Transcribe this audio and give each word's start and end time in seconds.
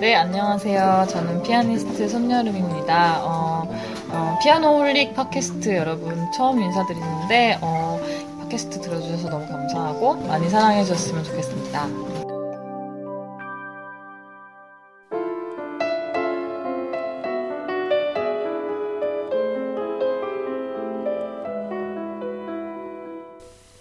네, 0.00 0.14
안녕하세요. 0.14 1.08
저는 1.10 1.42
피아니스트 1.42 2.08
손여름입니다. 2.08 3.20
어, 3.24 3.68
어, 4.10 4.38
피아노 4.40 4.78
홀릭 4.78 5.12
팟캐스트 5.16 5.74
여러분 5.74 6.30
처음 6.30 6.60
인사드리는데, 6.60 7.58
어, 7.60 7.98
팟캐스트 8.38 8.80
들어주셔서 8.80 9.28
너무 9.28 9.48
감사하고 9.48 10.14
많이 10.28 10.48
사랑해주셨으면 10.48 11.24
좋겠습니다. 11.24 11.88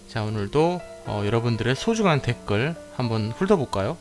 자 0.08 0.24
오늘도 0.24 0.82
어, 1.06 1.22
여러분들의 1.26 1.76
소중한 1.76 2.24
댓글 2.24 2.76
한번 2.96 3.30
훑어볼까요? 3.30 3.98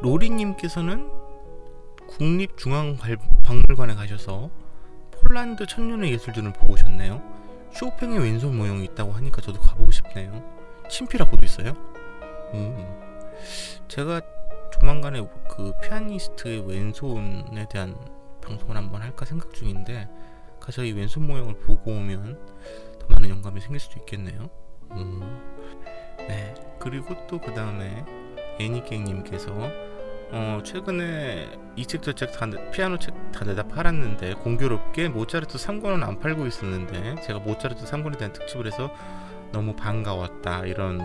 로리님께서는 0.00 1.15
국립중앙박물관에 2.08 3.94
가셔서 3.94 4.50
폴란드 5.10 5.66
천년의 5.66 6.12
예술들을 6.12 6.52
보고 6.52 6.74
오셨네요. 6.74 7.22
쇼팽의 7.72 8.18
왼손 8.20 8.56
모형이 8.56 8.84
있다고 8.84 9.12
하니까 9.12 9.40
저도 9.40 9.60
가보고 9.60 9.90
싶네요. 9.90 10.42
친필학고도 10.88 11.44
있어요? 11.44 11.72
음. 12.54 12.86
제가 13.88 14.20
조만간에 14.72 15.26
그 15.50 15.72
피아니스트의 15.82 16.66
왼손에 16.68 17.66
대한 17.70 17.96
방송을 18.42 18.76
한번 18.76 19.02
할까 19.02 19.24
생각 19.24 19.52
중인데 19.52 20.08
가서 20.60 20.84
이 20.84 20.92
왼손 20.92 21.26
모형을 21.26 21.58
보고 21.60 21.90
오면 21.90 22.38
더 23.00 23.06
많은 23.08 23.28
영감이 23.28 23.60
생길 23.60 23.80
수도 23.80 23.98
있겠네요. 24.00 24.48
음. 24.92 25.20
네. 26.18 26.54
그리고 26.78 27.14
또 27.26 27.38
그 27.40 27.52
다음에 27.52 28.04
애니깽님께서 28.58 29.52
어, 30.32 30.60
최근에 30.64 31.48
이 31.76 31.84
책 31.84 32.02
저책다 32.02 32.70
피아노 32.70 32.98
책 32.98 33.14
다 33.32 33.44
내다 33.44 33.64
팔았는데 33.64 34.34
공교롭게 34.34 35.08
모차르트 35.10 35.58
3권은 35.58 36.02
안 36.02 36.18
팔고 36.18 36.46
있었는데 36.46 37.20
제가 37.22 37.38
모차르트 37.40 37.84
3권에 37.84 38.16
대한 38.18 38.32
특집을 38.32 38.66
해서 38.66 38.90
너무 39.52 39.74
반가웠다 39.76 40.64
이런 40.64 41.00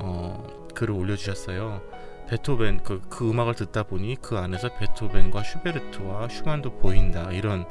어, 0.00 0.66
글을 0.74 0.94
올려주셨어요. 0.94 1.80
베토벤 2.28 2.82
그, 2.84 3.00
그 3.08 3.28
음악을 3.30 3.54
듣다 3.54 3.82
보니 3.84 4.16
그 4.20 4.36
안에서 4.36 4.74
베토벤과 4.74 5.42
슈베르트와 5.42 6.28
슈만도 6.28 6.78
보인다 6.78 7.30
이런 7.32 7.64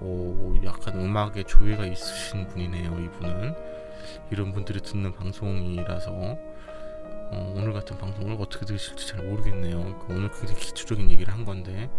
오, 0.00 0.54
약간 0.64 0.98
음악에 1.00 1.42
조예가 1.44 1.84
있으신 1.86 2.46
분이네요 2.48 2.98
이분은 2.98 3.54
이런 4.30 4.52
분들이 4.52 4.80
듣는 4.80 5.12
방송이라서 5.14 6.10
어, 7.34 7.54
오늘 7.56 7.72
같은 7.72 7.98
방송을 7.98 8.36
어떻게 8.40 8.64
들으실지 8.64 9.08
잘 9.08 9.24
모르겠네요. 9.24 9.98
그 10.06 10.14
오늘 10.14 10.30
굉장히 10.30 10.54
기초적인 10.60 11.10
얘기를 11.10 11.32
한 11.32 11.44
건데 11.44 11.90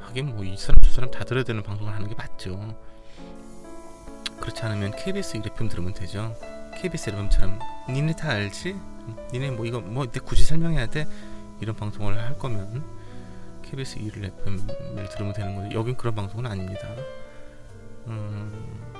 하긴 0.00 0.26
뭐 0.34 0.44
이 0.44 0.56
사람 0.56 0.74
저 0.82 0.90
사람 0.90 1.10
다 1.10 1.24
들어야 1.24 1.42
되는 1.44 1.62
방송을 1.62 1.92
하는 1.92 2.06
게 2.08 2.14
맞죠. 2.14 2.76
그렇지 4.40 4.62
않으면 4.62 4.92
KBS 4.96 5.38
1FM 5.40 5.70
들으면 5.70 5.94
되죠. 5.94 6.36
KBS 6.80 7.12
1FM처럼 7.12 7.58
니네 7.88 8.14
다 8.16 8.30
알지? 8.30 8.76
니네 9.32 9.52
뭐 9.52 9.64
이거 9.64 9.80
뭐 9.80 10.06
내 10.06 10.20
굳이 10.20 10.42
설명해야 10.44 10.86
돼? 10.86 11.06
이런 11.60 11.74
방송을 11.76 12.18
할 12.18 12.36
거면 12.38 12.84
KBS 13.62 13.98
1 14.00 14.24
FM을 14.24 15.08
들으면 15.10 15.32
되는 15.32 15.56
거죠. 15.56 15.78
여긴 15.78 15.96
그런 15.96 16.14
방송은 16.14 16.44
아닙니다. 16.46 16.88
음... 18.06 18.93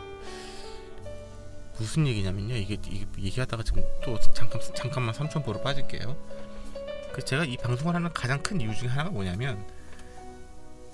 무슨 1.78 2.06
얘기냐면요. 2.06 2.54
이게, 2.54 2.74
이게 2.74 3.06
얘기하다가 3.18 3.62
지금 3.62 3.82
또 4.04 4.18
잠깐 4.32 4.60
잠깐만 4.74 5.14
삼천포로 5.14 5.62
빠질게요. 5.62 6.16
그 7.12 7.24
제가 7.24 7.44
이 7.44 7.56
방송을 7.56 7.94
하는 7.94 8.12
가장 8.12 8.42
큰 8.42 8.60
이유 8.60 8.74
중에 8.74 8.88
하나가 8.88 9.10
뭐냐면 9.10 9.64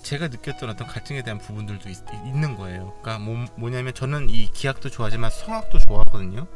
제가 0.02 0.28
느꼈던 0.28 0.70
어떤 0.70 0.86
갈증에 0.86 1.22
대한 1.22 1.38
부분들도 1.38 1.88
있, 1.88 1.98
는 2.34 2.56
거예요. 2.56 2.94
그러니까 3.02 3.18
뭐, 3.18 3.44
뭐냐면 3.56 3.92
저는 3.94 4.30
이 4.30 4.50
기악도 4.52 4.88
좋아하지만 4.88 5.30
성악도 5.30 5.78
좋아하거든요. 5.78 6.46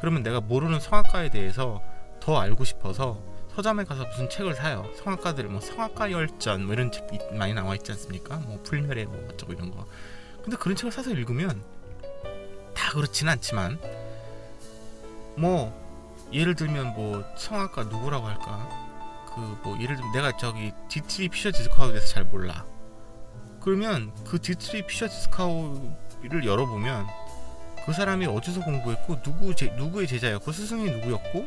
그러면 0.00 0.22
내가 0.22 0.40
모르는 0.40 0.80
성악가에 0.80 1.30
대해서 1.30 1.82
더 2.20 2.38
알고 2.38 2.64
싶어서 2.64 3.22
서점에 3.54 3.84
가서 3.84 4.06
무슨 4.06 4.28
책을 4.28 4.54
사요. 4.54 4.90
성악가들 4.96 5.44
뭐 5.44 5.60
성악가 5.60 6.10
열전 6.10 6.64
뭐 6.64 6.74
이런 6.74 6.90
책 6.90 7.06
많이 7.32 7.52
나와 7.54 7.74
있지 7.74 7.92
않습니까? 7.92 8.36
뭐 8.38 8.60
불멸의 8.62 9.06
뭐 9.06 9.28
어쩌고 9.30 9.52
이런 9.52 9.70
거. 9.70 9.86
근데 10.42 10.56
그런 10.56 10.76
책을 10.76 10.90
사서 10.90 11.10
읽으면 11.10 11.62
다 12.74 12.92
그렇진 12.92 13.28
않지만 13.28 13.78
뭐 15.36 15.72
예를 16.32 16.54
들면 16.54 16.94
뭐 16.94 17.24
성악가 17.36 17.84
누구라고 17.84 18.26
할까? 18.26 18.68
그 19.34 19.40
뭐 19.62 19.78
예를 19.80 19.96
들면 19.96 20.12
내가 20.12 20.36
저기 20.36 20.72
디트리히 20.88 21.28
피셔 21.30 21.50
디스카우에 21.50 21.92
대해서 21.92 22.06
잘 22.08 22.24
몰라. 22.24 22.64
그러면 23.60 24.12
그 24.26 24.38
디트리히 24.38 24.86
피셔 24.86 25.08
디스카우를 25.08 26.44
열어보면 26.44 27.06
그 27.86 27.92
사람이 27.92 28.26
어디서 28.26 28.60
공부했고 28.60 29.22
누구 29.22 29.54
제, 29.56 29.66
누구의 29.76 30.06
제자였고 30.06 30.52
스승이 30.52 30.90
누구였고 30.90 31.46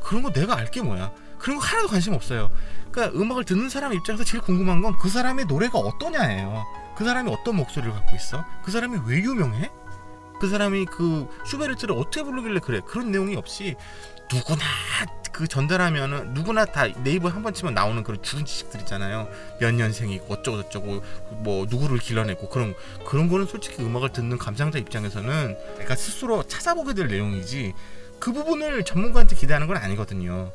그런 0.00 0.22
거 0.22 0.32
내가 0.32 0.56
알게 0.56 0.82
뭐야. 0.82 1.12
그런 1.38 1.58
거 1.58 1.64
하나도 1.64 1.88
관심 1.88 2.14
없어요. 2.14 2.50
그러니까 2.90 3.18
음악을 3.18 3.44
듣는 3.44 3.68
사람 3.68 3.92
입장에서 3.92 4.24
제일 4.24 4.42
궁금한 4.42 4.80
건 4.80 4.96
그 4.96 5.08
사람의 5.10 5.44
노래가 5.44 5.78
어떠냐예요. 5.78 6.64
그 6.96 7.04
사람이 7.04 7.30
어떤 7.30 7.56
목소리를 7.56 7.92
갖고 7.92 8.16
있어? 8.16 8.44
그 8.64 8.70
사람이 8.70 9.00
왜 9.06 9.18
유명해 9.18 9.70
그 10.40 10.48
사람이 10.48 10.86
그 10.86 11.28
슈베르트를 11.46 11.94
어떻게 11.96 12.22
부르길래 12.22 12.60
그래? 12.60 12.80
그런 12.86 13.10
내용이 13.10 13.36
없이 13.36 13.74
누구나 14.32 14.62
그 15.32 15.46
전달하면은 15.46 16.32
누구나 16.34 16.64
다 16.64 16.86
네이버 17.04 17.28
한 17.28 17.42
번 17.42 17.52
치면 17.54 17.74
나오는 17.74 18.02
그런 18.02 18.22
주은 18.22 18.44
지식들 18.44 18.80
있잖아요. 18.80 19.28
몇 19.60 19.72
년생이고 19.74 20.32
어쩌고 20.32 20.62
저쩌고 20.64 21.02
뭐 21.42 21.66
누구를 21.68 21.98
길러내고 21.98 22.48
그런 22.48 22.74
그런 23.06 23.28
거는 23.28 23.46
솔직히 23.46 23.82
음악을 23.82 24.12
듣는 24.12 24.38
감상자 24.38 24.78
입장에서는 24.78 25.56
내가 25.78 25.94
스스로 25.94 26.42
찾아보게 26.42 26.94
될 26.94 27.08
내용이지 27.08 27.74
그 28.18 28.32
부분을 28.32 28.84
전문가한테 28.84 29.36
기대하는 29.36 29.66
건 29.66 29.76
아니거든요. 29.76 30.50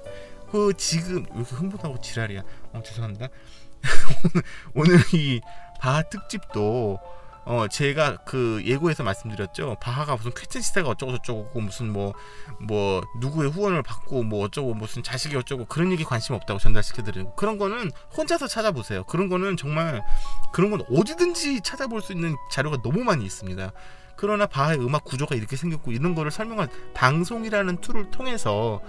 그 0.51 0.73
지금 0.75 1.25
왜 1.31 1.37
이렇게 1.41 1.55
흥분하고 1.55 2.01
지랄이야. 2.01 2.41
어 2.73 2.81
죄송합니다. 2.83 3.27
오늘, 4.73 4.95
오늘 4.95 4.99
이 5.13 5.39
바하 5.79 6.01
특집도 6.03 6.99
어 7.43 7.67
제가 7.67 8.17
그 8.17 8.61
예고에서 8.65 9.03
말씀드렸죠. 9.03 9.77
바하가 9.81 10.15
무슨 10.15 10.31
쾌천 10.33 10.61
시대가 10.61 10.89
어쩌고 10.89 11.13
저쩌고 11.13 11.59
무슨 11.59 11.91
뭐뭐 11.91 12.13
뭐 12.59 13.01
누구의 13.19 13.49
후원을 13.49 13.81
받고 13.81 14.23
뭐 14.23 14.45
어쩌고 14.45 14.75
무슨 14.75 15.01
자식이 15.01 15.35
어쩌고 15.35 15.65
그런 15.65 15.91
얘기 15.91 16.03
관심 16.03 16.35
없다고 16.35 16.59
전달시켜드리는 16.59 17.31
그런 17.35 17.57
거는 17.57 17.91
혼자서 18.15 18.47
찾아보세요. 18.47 19.03
그런 19.05 19.27
거는 19.27 19.57
정말 19.57 20.03
그런 20.51 20.69
건 20.69 20.83
어디든지 20.91 21.61
찾아볼 21.61 22.01
수 22.01 22.13
있는 22.13 22.35
자료가 22.51 22.81
너무 22.83 23.03
많이 23.03 23.25
있습니다. 23.25 23.71
그러나 24.15 24.45
바하의 24.45 24.79
음악 24.79 25.03
구조가 25.03 25.35
이렇게 25.35 25.55
생겼고 25.55 25.91
이런 25.93 26.13
거를 26.13 26.29
설명한 26.29 26.69
방송이라는 26.93 27.81
툴을 27.81 28.11
통해서 28.11 28.81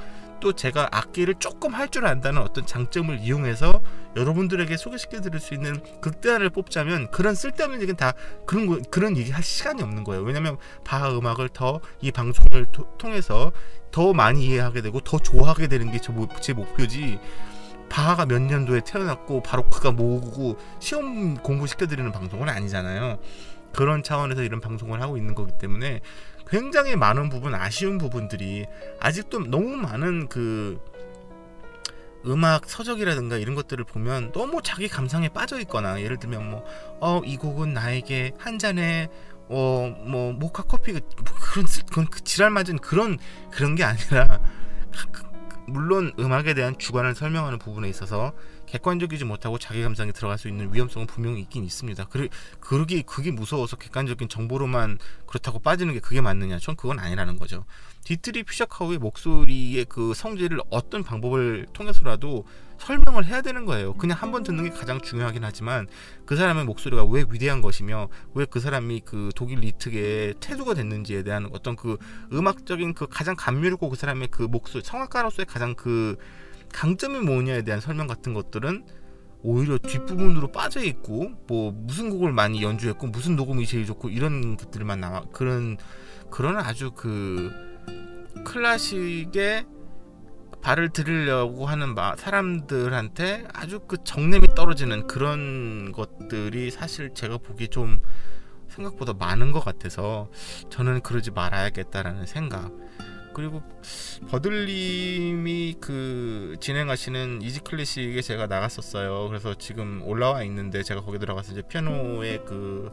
또 0.42 0.52
제가 0.52 0.88
악기를 0.90 1.36
조금 1.38 1.72
할 1.72 1.88
줄 1.92 2.06
안다는 2.06 2.42
어떤 2.42 2.66
장점을 2.66 3.18
이용해서 3.20 3.80
여러분들에게 4.16 4.76
소개시켜 4.76 5.20
드릴 5.20 5.40
수 5.40 5.54
있는 5.54 5.80
극대화를 6.00 6.50
뽑자면 6.50 7.10
그런 7.10 7.34
쓸데없는 7.34 7.80
얘기는 7.82 7.96
다 7.96 8.14
그런 8.46 8.66
거 8.66 8.80
그런 8.90 9.16
얘기 9.16 9.30
할 9.30 9.42
시간이 9.42 9.82
없는 9.82 10.04
거예요. 10.04 10.22
왜냐면 10.22 10.56
바하 10.84 11.10
음악을 11.10 11.50
더 11.50 11.80
이 12.00 12.10
방송을 12.10 12.66
토, 12.72 12.96
통해서 12.98 13.52
더 13.90 14.12
많이 14.12 14.46
이해하게 14.46 14.80
되고 14.82 15.00
더 15.00 15.18
좋아하게 15.18 15.68
되는 15.68 15.90
게 15.92 15.98
제 15.98 16.52
목표지. 16.52 17.20
바하가 17.88 18.24
몇 18.24 18.40
년도에 18.40 18.80
태어났고 18.86 19.42
바로크가 19.42 19.92
뭐고 19.92 20.56
시험 20.80 21.34
공부 21.36 21.66
시켜드리는 21.66 22.10
방송은 22.10 22.48
아니잖아요. 22.48 23.18
그런 23.74 24.02
차원에서 24.02 24.42
이런 24.42 24.60
방송을 24.60 25.02
하고 25.02 25.16
있는 25.18 25.34
거기 25.34 25.52
때문에 25.58 26.00
굉장히 26.52 26.96
많은 26.96 27.30
부분 27.30 27.54
아쉬운 27.54 27.96
부분들이 27.96 28.66
아직도 29.00 29.46
너무 29.46 29.74
많은 29.76 30.28
그 30.28 30.78
음악 32.26 32.68
서적이라든가 32.68 33.38
이런 33.38 33.54
것들을 33.54 33.82
보면 33.84 34.32
너무 34.32 34.60
자기 34.62 34.86
감상에 34.86 35.30
빠져 35.30 35.58
있거나 35.60 36.02
예를 36.02 36.18
들면 36.18 36.50
뭐 36.50 36.64
어 37.00 37.22
이 37.24 37.36
곡은 37.38 37.72
나에게 37.72 38.32
한 38.38 38.58
잔의 38.58 39.08
어 39.48 39.88
뭐 40.06 40.32
모카 40.34 40.64
커피 40.64 40.92
뭐 40.92 41.00
그런 41.40 41.66
그런 41.90 42.06
그 42.06 42.22
지랄 42.22 42.50
맞은 42.50 42.78
그런 42.78 43.18
그런 43.50 43.74
게 43.74 43.82
아니라 43.84 44.38
물론 45.66 46.12
음악에 46.18 46.52
대한 46.52 46.76
주관을 46.78 47.14
설명하는 47.14 47.58
부분에 47.58 47.88
있어서 47.88 48.32
객관적이지 48.72 49.26
못하고 49.26 49.58
자기 49.58 49.82
감상에 49.82 50.12
들어갈 50.12 50.38
수 50.38 50.48
있는 50.48 50.72
위험성은 50.72 51.06
분명히 51.06 51.42
있긴 51.42 51.62
있습니다. 51.62 52.04
그러, 52.06 52.26
그러기 52.60 53.02
그게 53.02 53.30
무서워서 53.30 53.76
객관적인 53.76 54.30
정보로만 54.30 54.98
그렇다고 55.26 55.58
빠지는 55.58 55.92
게 55.92 56.00
그게 56.00 56.22
맞느냐? 56.22 56.58
전 56.58 56.74
그건 56.74 56.98
아니라는 56.98 57.38
거죠. 57.38 57.66
디트리히 58.04 58.44
피셔 58.44 58.64
디스카우의 58.64 58.98
목소리의 58.98 59.84
그 59.84 60.14
성질을 60.14 60.60
어떤 60.70 61.04
방법을 61.04 61.66
통해서라도 61.74 62.46
설명을 62.78 63.26
해야 63.26 63.42
되는 63.42 63.66
거예요. 63.66 63.92
그냥 63.94 64.16
한 64.18 64.32
번 64.32 64.42
듣는 64.42 64.64
게 64.64 64.70
가장 64.70 64.98
중요하긴 65.02 65.44
하지만 65.44 65.86
그 66.24 66.34
사람의 66.34 66.64
목소리가 66.64 67.04
왜 67.04 67.26
위대한 67.28 67.60
것이며 67.60 68.08
왜 68.32 68.46
그 68.46 68.58
사람이 68.58 69.02
그 69.04 69.30
독일 69.36 69.60
리트의 69.60 70.34
태두가 70.40 70.72
됐는지에 70.74 71.22
대한 71.22 71.48
어떤 71.52 71.76
그 71.76 71.98
음악적인 72.32 72.94
그 72.94 73.06
가장 73.06 73.36
감미롭고 73.36 73.90
그 73.90 73.96
사람의 73.96 74.28
그 74.30 74.42
목소리 74.44 74.82
성악가로서의 74.82 75.44
가장 75.46 75.74
그 75.74 76.16
강점이 76.72 77.20
뭐냐에 77.20 77.62
대한 77.62 77.80
설명 77.80 78.06
같은 78.06 78.34
것들은 78.34 78.84
오히려 79.42 79.76
뒷부분으로 79.78 80.52
빠져 80.52 80.80
있고 80.80 81.32
뭐 81.46 81.72
무슨 81.72 82.10
곡을 82.10 82.32
많이 82.32 82.62
연주했고 82.62 83.08
무슨 83.08 83.36
녹음이 83.36 83.66
제일 83.66 83.86
좋고 83.86 84.08
이런 84.08 84.56
것들만 84.56 85.00
나와. 85.00 85.22
그런 85.32 85.76
그런 86.30 86.56
아주 86.58 86.92
그 86.92 87.52
클래식의 88.44 89.66
발을 90.62 90.90
들으려고 90.90 91.66
하는 91.66 91.94
마, 91.94 92.14
사람들한테 92.16 93.48
아주 93.52 93.80
그 93.80 93.96
정냄이 94.04 94.46
떨어지는 94.54 95.08
그런 95.08 95.90
것들이 95.92 96.70
사실 96.70 97.12
제가 97.14 97.38
보기 97.38 97.68
좀 97.68 97.98
생각보다 98.68 99.12
많은 99.12 99.50
것 99.50 99.64
같아서 99.64 100.30
저는 100.70 101.00
그러지 101.00 101.32
말아야겠다라는 101.32 102.26
생각 102.26 102.72
그리고 103.32 103.62
버들님이 104.28 105.76
그 105.80 106.56
진행하시는 106.60 107.42
이지 107.42 107.60
클래식에 107.60 108.20
제가 108.22 108.46
나갔었어요. 108.46 109.28
그래서 109.28 109.54
지금 109.54 110.02
올라와 110.04 110.42
있는데 110.44 110.82
제가 110.82 111.02
거기 111.02 111.18
들어가서 111.18 111.52
이제 111.52 111.62
피아노의 111.62 112.44
그, 112.44 112.90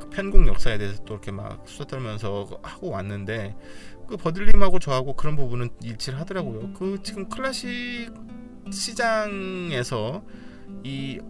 그 0.00 0.08
편곡 0.10 0.46
역사에 0.46 0.78
대해서 0.78 1.02
또 1.04 1.14
이렇게 1.14 1.30
막 1.30 1.62
수다 1.66 1.84
떨면서 1.86 2.60
하고 2.62 2.90
왔는데 2.90 3.56
그 4.08 4.16
버들님하고 4.16 4.78
저하고 4.78 5.14
그런 5.14 5.36
부분은 5.36 5.70
일치를 5.82 6.20
하더라고요. 6.20 6.72
그 6.74 6.98
지금 7.02 7.28
클래식 7.28 8.12
시장에서 8.70 10.22
이 10.84 11.20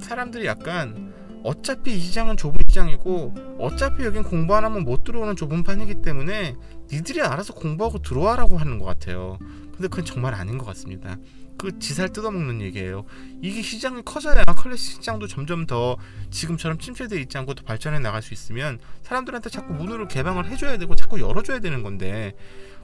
사람들이 0.00 0.46
약간 0.46 1.12
어차피 1.42 1.96
이 1.96 2.00
시장은 2.00 2.36
좁은 2.36 2.58
시장이고 2.68 3.58
어차피 3.58 4.04
여긴 4.04 4.22
공부 4.22 4.54
안 4.54 4.64
하면 4.64 4.84
못 4.84 5.04
들어오는 5.04 5.36
좁은 5.36 5.62
판이기 5.62 6.02
때문에 6.02 6.54
니들이 6.90 7.20
알아서 7.22 7.54
공부하고 7.54 8.00
들어와라고 8.00 8.56
하는 8.56 8.78
것 8.78 8.84
같아요. 8.84 9.38
근데 9.72 9.88
그건 9.88 10.04
정말 10.04 10.34
아닌 10.34 10.58
것 10.58 10.66
같습니다. 10.66 11.16
그 11.56 11.78
지살 11.80 12.08
뜯어먹는 12.08 12.60
얘기예요. 12.62 13.04
이게 13.42 13.62
시장이 13.62 14.02
커져야 14.04 14.44
클래식 14.44 14.94
시장도 14.94 15.26
점점 15.26 15.66
더 15.66 15.96
지금처럼 16.30 16.78
침체되어 16.78 17.18
있지 17.18 17.36
않고 17.36 17.54
더 17.54 17.64
발전해 17.64 17.98
나갈 17.98 18.22
수 18.22 18.32
있으면 18.32 18.78
사람들한테 19.02 19.50
자꾸 19.50 19.74
문을 19.74 20.06
개방을 20.06 20.48
해줘야 20.48 20.78
되고 20.78 20.94
자꾸 20.94 21.20
열어줘야 21.20 21.58
되는 21.58 21.82
건데 21.82 22.34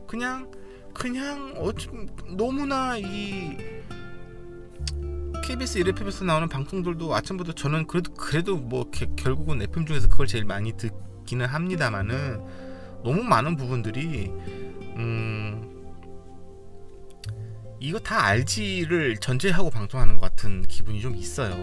그냥 0.08 0.50
그냥 0.92 1.54
어쩜 1.58 2.06
너무나 2.36 2.96
이 2.96 3.56
KBS 5.44 5.78
1FM에서 5.80 6.24
나오는 6.24 6.48
방송들도 6.48 7.14
아침부터 7.14 7.52
저는 7.52 7.86
그래도 7.86 8.14
그래도 8.14 8.56
뭐 8.56 8.88
게, 8.90 9.06
결국은 9.14 9.60
FM 9.60 9.84
중에서 9.84 10.08
그걸 10.08 10.26
제일 10.26 10.46
많이 10.46 10.72
듣기는 10.72 11.44
합니다만은 11.44 12.40
너무 13.04 13.22
많은 13.22 13.54
부분들이 13.54 14.32
음 14.96 15.84
이거 17.78 17.98
다 17.98 18.24
알지를 18.24 19.18
전제하고 19.18 19.68
방송하는 19.68 20.14
것 20.14 20.22
같은 20.22 20.62
기분이 20.62 21.02
좀 21.02 21.14
있어요. 21.14 21.54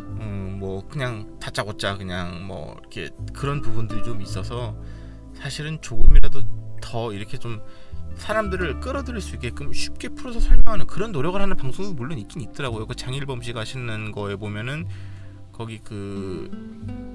음, 0.00 0.56
뭐 0.58 0.88
그냥 0.88 1.38
다짜고짜 1.40 1.98
그냥 1.98 2.46
뭐 2.46 2.74
이렇게 2.80 3.10
그런 3.34 3.60
부분들이 3.60 4.02
좀 4.02 4.22
있어서 4.22 4.74
사실은 5.34 5.78
조금이라도 5.82 6.40
더 6.80 7.12
이렇게 7.12 7.36
좀 7.36 7.60
사람들을 8.16 8.80
끌어들일 8.80 9.20
수 9.20 9.34
있게끔 9.34 9.72
쉽게 9.72 10.08
풀어서 10.10 10.40
설명하는 10.40 10.86
그런 10.86 11.12
노력을 11.12 11.40
하는 11.40 11.56
방송도 11.56 11.94
물론 11.94 12.18
있긴 12.18 12.42
있더라고요. 12.42 12.86
그 12.86 12.94
장일범 12.94 13.42
씨가 13.42 13.60
하시는 13.60 14.12
거에 14.12 14.36
보면은 14.36 14.86
거기 15.52 15.78
그 15.78 16.50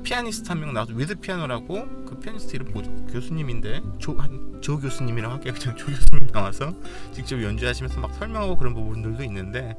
피아니스트 0.03 0.47
한 0.49 0.59
명 0.61 0.73
나와서 0.73 0.93
with 0.93 1.15
피아노라고 1.15 2.05
그 2.05 2.19
피아니스트 2.19 2.55
이름 2.55 2.71
뭐죠? 2.71 2.89
교수님인데 3.07 3.81
조, 3.99 4.17
한, 4.17 4.59
조 4.61 4.79
교수님이라고 4.79 5.35
할게요. 5.35 5.53
그냥 5.57 5.75
조 5.75 5.87
교수님 5.87 6.27
나와서 6.31 6.73
직접 7.11 7.41
연주하시면서 7.41 7.99
막 7.99 8.13
설명하고 8.13 8.55
그런 8.57 8.73
부분들도 8.73 9.23
있는데 9.25 9.77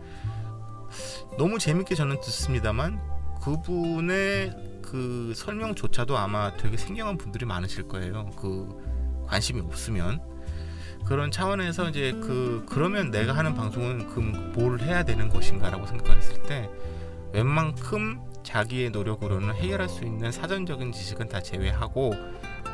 너무 1.38 1.58
재밌게 1.58 1.94
저는 1.94 2.20
듣습니다만 2.20 3.00
그분의 3.42 4.80
그 4.82 5.32
설명조차도 5.34 6.18
아마 6.18 6.54
되게 6.56 6.76
생경한 6.76 7.16
분들이 7.16 7.46
많으실 7.46 7.88
거예요. 7.88 8.30
그 8.36 8.68
관심이 9.26 9.60
없으면 9.60 10.20
그런 11.06 11.30
차원에서 11.30 11.88
이제 11.90 12.12
그 12.20 12.64
그러면 12.68 13.10
내가 13.10 13.32
하는 13.34 13.54
방송은 13.54 14.08
그뭘 14.08 14.80
해야 14.80 15.02
되는 15.02 15.28
것인가라고 15.28 15.86
생각을 15.86 16.16
했을 16.16 16.42
때 16.44 16.68
웬만큼 17.32 18.20
자기의 18.42 18.90
노력으로는 18.90 19.54
해결할 19.54 19.88
수 19.88 20.04
있는 20.04 20.30
사전적인 20.32 20.92
지식은 20.92 21.28
다 21.28 21.40
제외하고 21.42 22.14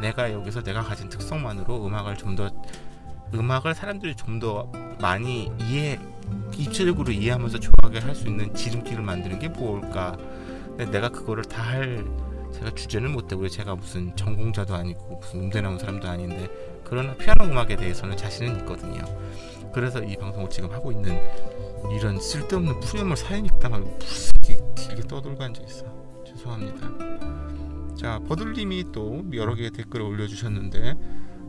내가 0.00 0.32
여기서 0.32 0.62
내가 0.62 0.82
가진 0.82 1.08
특성만으로 1.08 1.87
음악을 1.87 2.17
좀 2.17 2.37
더 2.37 2.50
음악을 3.34 3.75
사람들이 3.75 4.14
좀 4.14 4.38
더 4.38 4.70
많이 5.00 5.50
이해 5.61 5.99
입체적으로 6.56 7.11
이해하면서 7.12 7.58
좋아하게 7.58 8.00
할 8.00 8.14
수 8.14 8.29
있는 8.29 8.55
지름길을 8.55 9.02
만드는 9.02 9.38
게 9.38 9.49
뭘까? 9.49 10.17
내가 10.76 11.08
그거를 11.08 11.44
다 11.44 11.62
할 11.62 12.05
제가 12.56 12.70
주제는 12.70 13.12
못 13.12 13.29
되고 13.29 13.47
제가 13.47 13.75
무슨 13.75 14.14
전공자도 14.17 14.75
아니고 14.75 15.19
무슨 15.20 15.41
음대 15.41 15.61
나온 15.61 15.79
사람도 15.79 16.08
아닌데 16.08 16.49
그러나 16.85 17.14
피아노 17.14 17.44
음악에 17.44 17.76
대해서는 17.76 18.17
자신은 18.17 18.61
있거든요. 18.61 19.05
그래서 19.75 20.03
이 20.03 20.17
방송을 20.17 20.49
지금 20.49 20.70
하고 20.70 20.91
있는 20.91 21.20
이런 21.94 22.19
쓸데없는 22.19 22.81
푸념을 22.81 23.17
사연 23.17 23.44
읽다가 23.44 23.79
길게, 23.99 24.58
길게 24.75 25.03
떠들고 25.03 25.43
앉아 25.43 25.62
있어. 25.64 25.85
죄송합니다. 26.26 27.94
자, 27.94 28.19
버들님이 28.26 28.87
또 28.93 29.25
여러 29.35 29.55
개의 29.55 29.70
댓글을 29.70 30.06
올려주셨는데 30.06 30.94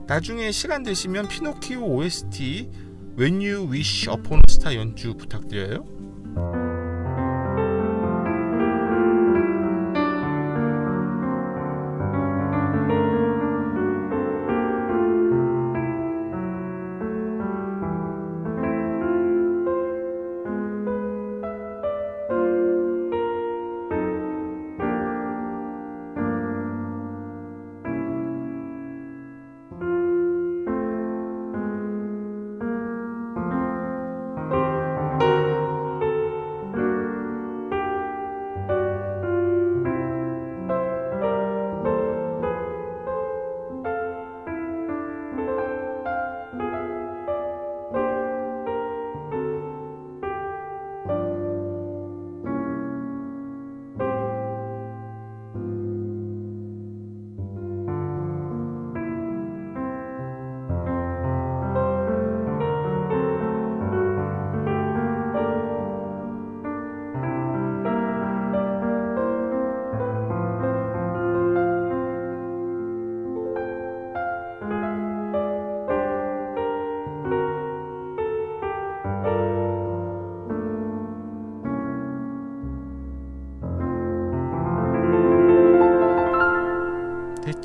나중에 0.07 0.51
시간 0.51 0.83
되시면 0.83 1.29
피노키오 1.29 1.85
OST 1.85 2.69
When 3.17 3.35
You 3.35 3.71
Wish 3.71 4.09
Upon 4.09 4.39
a 4.39 4.41
Star 4.49 4.77
연주 4.77 5.15
부탁드려요. 5.15 6.66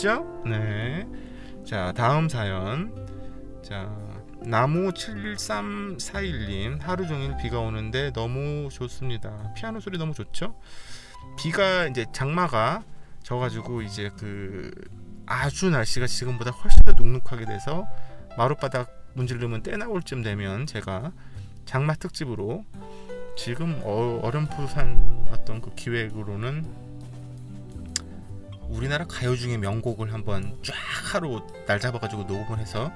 됐죠? 0.02 0.42
네. 0.44 1.06
자, 1.64 1.92
다음 1.92 2.28
사연. 2.28 3.08
자, 3.62 3.88
나무 4.40 4.90
7341님 4.90 6.80
하루 6.80 7.06
종일 7.06 7.36
비가 7.36 7.60
오는데 7.60 8.12
너무 8.12 8.68
좋습니다. 8.68 9.52
피아노 9.54 9.78
소리 9.78 9.98
너무 9.98 10.12
좋죠? 10.12 10.56
비가 11.38 11.86
이제 11.86 12.04
장마가 12.12 12.82
져 13.22 13.36
가지고 13.36 13.82
이제 13.82 14.10
그 14.18 14.72
아주 15.24 15.70
날씨가 15.70 16.08
지금보다 16.08 16.50
훨씬 16.50 16.82
더 16.82 16.92
눅눅하게 16.94 17.44
돼서 17.46 17.86
마룻바닥 18.36 19.12
문질르면 19.14 19.62
때 19.62 19.76
나올 19.76 20.02
쯤 20.02 20.22
되면 20.22 20.66
제가 20.66 21.12
장마 21.64 21.94
특집으로 21.94 22.64
지금 23.36 23.80
어, 23.84 24.18
얼음푸산 24.24 25.28
어떤 25.30 25.60
그 25.60 25.72
기획으로는 25.76 26.91
우리나라 28.72 29.04
가요 29.06 29.36
중에 29.36 29.58
명곡을 29.58 30.12
한번 30.12 30.58
쫙 30.62 30.74
하루 31.12 31.42
날 31.66 31.78
잡아가지고 31.78 32.24
녹음을 32.24 32.58
해서 32.58 32.90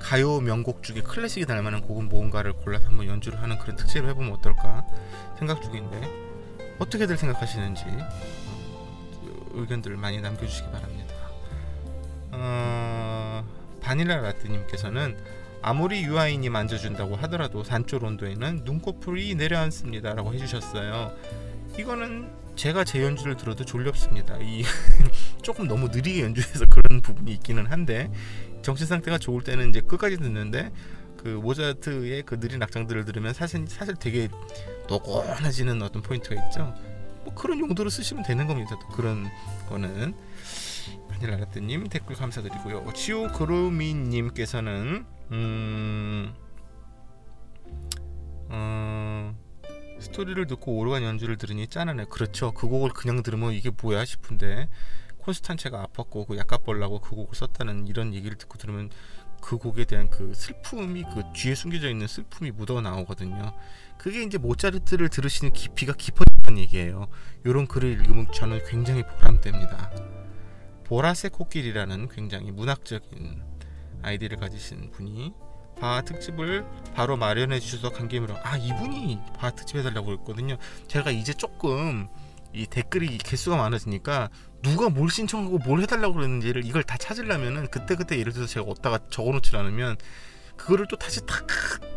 가요 0.00 0.40
명곡 0.40 0.82
중에 0.82 1.00
클래식이 1.00 1.46
될 1.46 1.62
만한 1.62 1.80
곡은 1.80 2.08
뭔가를 2.08 2.52
골라서 2.52 2.86
한번 2.86 3.06
연주를 3.06 3.40
하는 3.40 3.58
그런 3.58 3.76
특집을 3.76 4.08
해보면 4.10 4.32
어떨까 4.32 4.86
생각 5.38 5.62
중인데 5.62 6.00
어떻게들 6.78 7.16
생각하시는지 7.16 7.84
어, 7.86 9.46
의견들을 9.54 9.96
많이 9.96 10.20
남겨주시기 10.20 10.70
바랍니다. 10.70 11.14
어, 12.32 13.44
바닐라 13.80 14.16
라떼님께서는 14.16 15.16
아무리 15.62 16.02
유아인이 16.02 16.48
만져준다고 16.48 17.16
하더라도 17.16 17.64
산쪽 17.64 18.04
온도에는 18.04 18.62
눈꺼풀이 18.64 19.34
내려앉습니다라고 19.34 20.34
해주셨어요. 20.34 21.16
이거는 21.78 22.30
제가 22.56 22.84
제 22.84 23.02
연주를 23.02 23.36
들어도 23.36 23.64
졸렵습니다. 23.64 24.38
이 24.40 24.64
조금 25.42 25.68
너무 25.68 25.88
느리게 25.88 26.22
연주해서 26.22 26.64
그런 26.70 27.00
부분이 27.02 27.30
있기는 27.32 27.66
한데 27.66 28.10
정신 28.62 28.86
상태가 28.86 29.18
좋을 29.18 29.44
때는 29.44 29.68
이제 29.68 29.80
끝까지 29.80 30.16
듣는데 30.16 30.72
그 31.18 31.28
모차르트의 31.28 32.22
그 32.22 32.40
느린 32.40 32.62
악장들을 32.62 33.04
들으면 33.04 33.34
사실 33.34 33.66
사실 33.68 33.94
되게 33.96 34.28
노곤해지는 34.88 35.82
어떤 35.82 36.02
포인트가 36.02 36.42
있죠. 36.46 36.74
뭐 37.24 37.34
그런 37.34 37.58
용도로 37.60 37.90
쓰시면 37.90 38.24
되는 38.24 38.46
겁니다. 38.46 38.76
또 38.80 38.88
그런 38.88 39.28
거는 39.68 40.14
바닐라라떼님 41.10 41.88
댓글 41.88 42.16
감사드리고요. 42.16 42.92
지오 42.94 43.28
그루미님께서는 43.32 45.04
음, 45.32 46.34
어, 48.48 48.95
스토리를 49.98 50.46
듣고 50.46 50.78
오르간 50.78 51.02
연주를 51.02 51.36
들으니 51.36 51.66
짠하네. 51.66 52.06
그렇죠. 52.10 52.52
그 52.52 52.68
곡을 52.68 52.90
그냥 52.90 53.22
들으면 53.22 53.52
이게 53.52 53.70
뭐야 53.70 54.04
싶은데 54.04 54.68
콘스탄체가 55.18 55.86
아팠고 55.86 56.28
그 56.28 56.36
약값 56.36 56.64
벌라고 56.64 57.00
그 57.00 57.16
곡을 57.16 57.34
썼다는 57.34 57.86
이런 57.88 58.14
얘기를 58.14 58.36
듣고 58.38 58.58
들으면 58.58 58.90
그 59.40 59.58
곡에 59.58 59.84
대한 59.84 60.08
그 60.08 60.32
슬픔이 60.34 61.04
그 61.14 61.22
뒤에 61.34 61.54
숨겨져 61.54 61.90
있는 61.90 62.06
슬픔이 62.06 62.50
묻어 62.50 62.80
나오거든요. 62.80 63.52
그게 63.98 64.22
이제 64.22 64.38
모차르트를 64.38 65.08
들으시는 65.08 65.52
깊이가 65.52 65.94
깊어지는 65.94 66.58
얘기예요. 66.58 67.08
이런 67.44 67.66
글을 67.66 67.90
읽으면 67.90 68.30
저는 68.32 68.60
굉장히 68.66 69.02
보람됩니다. 69.02 69.90
보라색 70.84 71.32
코끼리라는 71.32 72.08
굉장히 72.08 72.52
문학적인 72.52 73.42
아이디를 74.02 74.38
가지신 74.38 74.92
분이 74.92 75.32
바하 75.80 76.02
특집을 76.02 76.64
바로 76.94 77.16
마련해 77.16 77.60
주셔서 77.60 77.90
감개무량 77.92 78.38
아 78.42 78.56
이분이 78.56 79.20
바하 79.36 79.50
특집 79.50 79.76
해달라고 79.76 80.12
했거든요 80.12 80.56
제가 80.88 81.10
이제 81.10 81.34
조금 81.34 82.08
이 82.52 82.66
댓글이 82.66 83.18
개수가 83.18 83.56
많아지니까 83.56 84.30
누가 84.62 84.88
뭘 84.88 85.10
신청하고 85.10 85.58
뭘 85.58 85.82
해달라고 85.82 86.14
그랬는지를 86.14 86.64
이걸 86.64 86.82
다 86.82 86.96
찾으려면은 86.96 87.68
그때그때 87.68 88.18
예를 88.18 88.32
들어서 88.32 88.50
제가 88.52 88.66
어디다가 88.70 88.98
적어놓지 89.10 89.54
않으면 89.56 89.96
그거를 90.56 90.86
또 90.88 90.96
다시 90.96 91.24
탁 91.26 91.46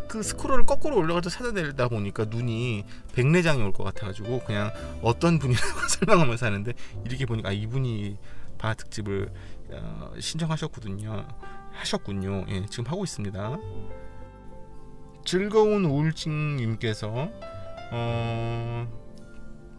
그 0.09 0.24
스크롤을 0.24 0.65
거꾸로 0.65 0.98
올려가지고 0.98 1.29
찾아내다 1.29 1.88
보니까 1.88 2.25
눈이 2.25 2.83
백내장이 3.13 3.62
올 3.62 3.71
것 3.71 3.83
같아가지고 3.83 4.39
그냥 4.39 4.74
어떤 5.03 5.38
분이라고 5.38 5.79
설명하면서 5.88 6.45
하는데 6.48 6.74
이렇게 7.05 7.27
보니까 7.27 7.50
아, 7.50 7.51
이분이 7.51 8.17
바하 8.57 8.74
특집을 8.74 9.31
어, 9.71 10.12
신청하셨거든요. 10.19 11.27
하셨군요. 11.79 12.45
예, 12.50 12.65
지금 12.65 12.86
하고 12.88 13.03
있습니다. 13.03 13.57
즐거운 15.25 15.86
우울증님께서 15.86 17.29
어, 17.91 18.88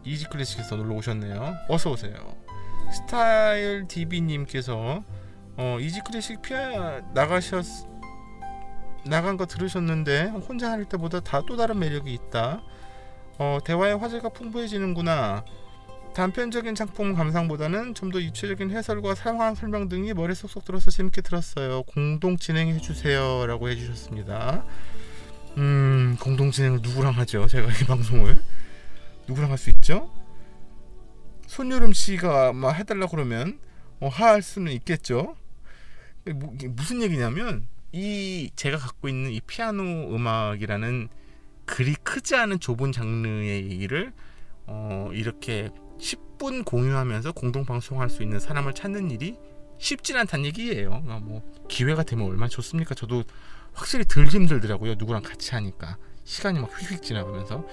이지 0.03 0.25
클래식에서 0.25 0.75
놀러 0.75 0.95
오셨네요. 0.95 1.55
어서 1.69 1.91
오세요. 1.91 2.13
스타일 2.91 3.87
DB님께서 3.87 5.03
어, 5.57 5.77
이지 5.79 6.01
클래식 6.05 6.41
피아 6.41 7.01
나가셨 7.13 7.65
나간 9.05 9.37
거 9.37 9.45
들으셨는데 9.45 10.25
혼자 10.47 10.71
할 10.71 10.85
때보다 10.85 11.19
다 11.21 11.41
또 11.47 11.55
다른 11.57 11.79
매력이 11.79 12.13
있다. 12.13 12.61
어, 13.39 13.57
대화의 13.63 13.97
화제가 13.97 14.29
풍부해지는구나. 14.29 15.43
단편적인 16.13 16.75
작품 16.75 17.13
감상보다는 17.13 17.93
좀 17.95 18.11
더 18.11 18.19
입체적인 18.19 18.71
해설과 18.71 19.15
상황 19.15 19.55
설명 19.55 19.87
등이 19.87 20.13
머리 20.13 20.35
쏙쏙 20.35 20.65
들어서 20.65 20.91
재밌게 20.91 21.21
들었어요. 21.21 21.83
공동 21.83 22.35
진행해 22.37 22.77
주세요라고 22.79 23.69
해주셨습니다. 23.69 24.65
음 25.57 26.17
공동 26.19 26.51
진행을 26.51 26.79
누구랑 26.81 27.13
하죠? 27.19 27.47
제가 27.47 27.69
이 27.71 27.85
방송을 27.85 28.41
누구랑 29.27 29.49
할 29.51 29.57
수 29.57 29.69
있죠? 29.69 30.09
손여름 31.47 31.93
씨가 31.93 32.51
막 32.53 32.71
해달라 32.71 33.07
그러면 33.07 33.59
어, 34.01 34.07
할 34.09 34.41
수는 34.41 34.71
있겠죠. 34.73 35.35
뭐, 36.25 36.53
무슨 36.69 37.01
얘기냐면 37.01 37.67
이 37.93 38.51
제가 38.55 38.77
갖고 38.77 39.07
있는 39.07 39.31
이 39.31 39.39
피아노 39.41 39.83
음악이라는 40.13 41.07
그리 41.65 41.93
크지 41.95 42.35
않은 42.35 42.59
좁은 42.59 42.91
장르의 42.91 43.69
얘기를 43.71 44.11
어, 44.67 45.09
이렇게 45.13 45.69
10분 46.01 46.65
공유하면서 46.65 47.31
공동 47.33 47.63
방송할 47.65 48.09
수 48.09 48.23
있는 48.23 48.39
사람을 48.39 48.73
찾는 48.73 49.11
일이 49.11 49.37
쉽진 49.77 50.17
않다는 50.17 50.45
얘기예요. 50.45 51.03
어, 51.07 51.19
뭐 51.21 51.41
기회가 51.69 52.03
되면 52.03 52.27
얼마나 52.27 52.47
좋습니까? 52.49 52.95
저도 52.95 53.23
확실히 53.73 54.03
덜 54.05 54.25
힘들더라고요. 54.25 54.95
누구랑 54.95 55.21
같이 55.21 55.51
하니까 55.51 55.97
시간이 56.23 56.59
막 56.59 56.69
휙휙 56.71 57.01
지나가면서 57.01 57.65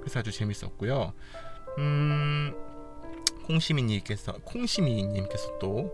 그래서 0.00 0.20
아주 0.20 0.30
재밌었고요. 0.30 1.12
음, 1.78 2.54
콩시미님께서 3.46 4.32
콩시미님께서 4.44 5.58
또 5.58 5.92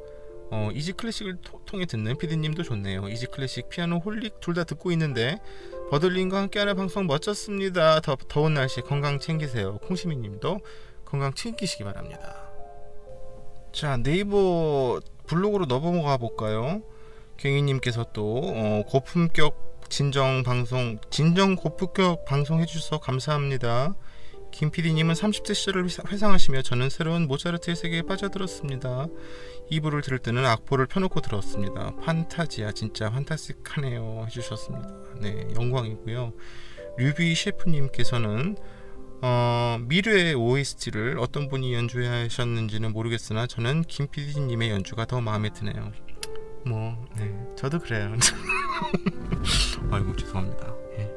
어, 0.50 0.71
이지 0.73 0.93
클래식을 0.93 1.38
토, 1.43 1.61
통해 1.64 1.87
듣는 1.87 2.17
피디님도 2.19 2.62
좋네요. 2.62 3.09
이지 3.09 3.26
클래식, 3.26 3.69
피아노, 3.71 3.99
홀릭 3.99 4.41
둘 4.41 4.55
다 4.55 4.64
듣고 4.64 4.93
있는데 4.93 5.41
버들링과 5.91 6.38
함께하는 6.38 6.76
방송 6.76 7.07
멋졌습니다. 7.07 8.00
더, 8.00 8.17
더운 8.29 8.55
날씨 8.55 8.81
건강 8.83 9.19
챙기세요. 9.19 9.79
콩시미님도 9.79 10.61
건강 11.14 11.33
챙기시기 11.33 11.85
바랍니다. 11.85 12.35
자 13.73 13.97
네이버 13.97 15.00
블로그로 15.28 15.66
넘어가 15.66 16.16
볼까요? 16.16 16.83
갱이님께서 17.37 18.06
또 18.12 18.40
어, 18.42 18.83
고품격 18.88 19.87
진정 19.88 20.42
방송 20.42 20.99
진정 21.11 21.54
고품격 21.54 22.25
방송 22.25 22.61
해주셔서 22.61 22.99
감사합니다. 22.99 23.94
김 24.50 24.73
PD님은 24.73 25.14
30대 25.14 25.54
시절을 25.54 25.87
회상하시며 26.09 26.62
저는 26.62 26.90
새로운 26.90 27.28
모차르트의 27.28 27.76
세계에 27.76 28.02
빠져들었습니다. 28.02 29.06
2부를 29.71 30.02
들을 30.02 30.18
때는 30.18 30.44
악보를 30.44 30.87
펴놓고 30.87 31.21
들었습니다. 31.21 31.94
판타지야 32.02 32.73
진짜 32.73 33.09
판타스틱하네요 33.11 34.25
해주셨습니다. 34.26 34.88
네 35.21 35.47
영광이고요. 35.54 36.33
류비 36.99 37.35
셰프님께서는 37.37 38.56
어, 39.26 39.78
미래의 39.81 40.35
OST를 40.35 41.19
어떤 41.19 41.49
분이 41.49 41.73
연주하셨는지는 41.73 42.93
모르겠으나 42.93 43.47
저는 43.47 43.85
김 43.88 44.07
PD님의 44.07 44.69
연주가 44.69 45.07
더 45.07 45.23
마음에 45.23 45.49
드네요. 45.49 45.93
뭐, 46.66 47.02
네, 47.16 47.35
저도 47.57 47.78
그래요. 47.78 48.14
아이고 49.90 50.14
죄송합니다. 50.16 50.75
예. 50.99 51.11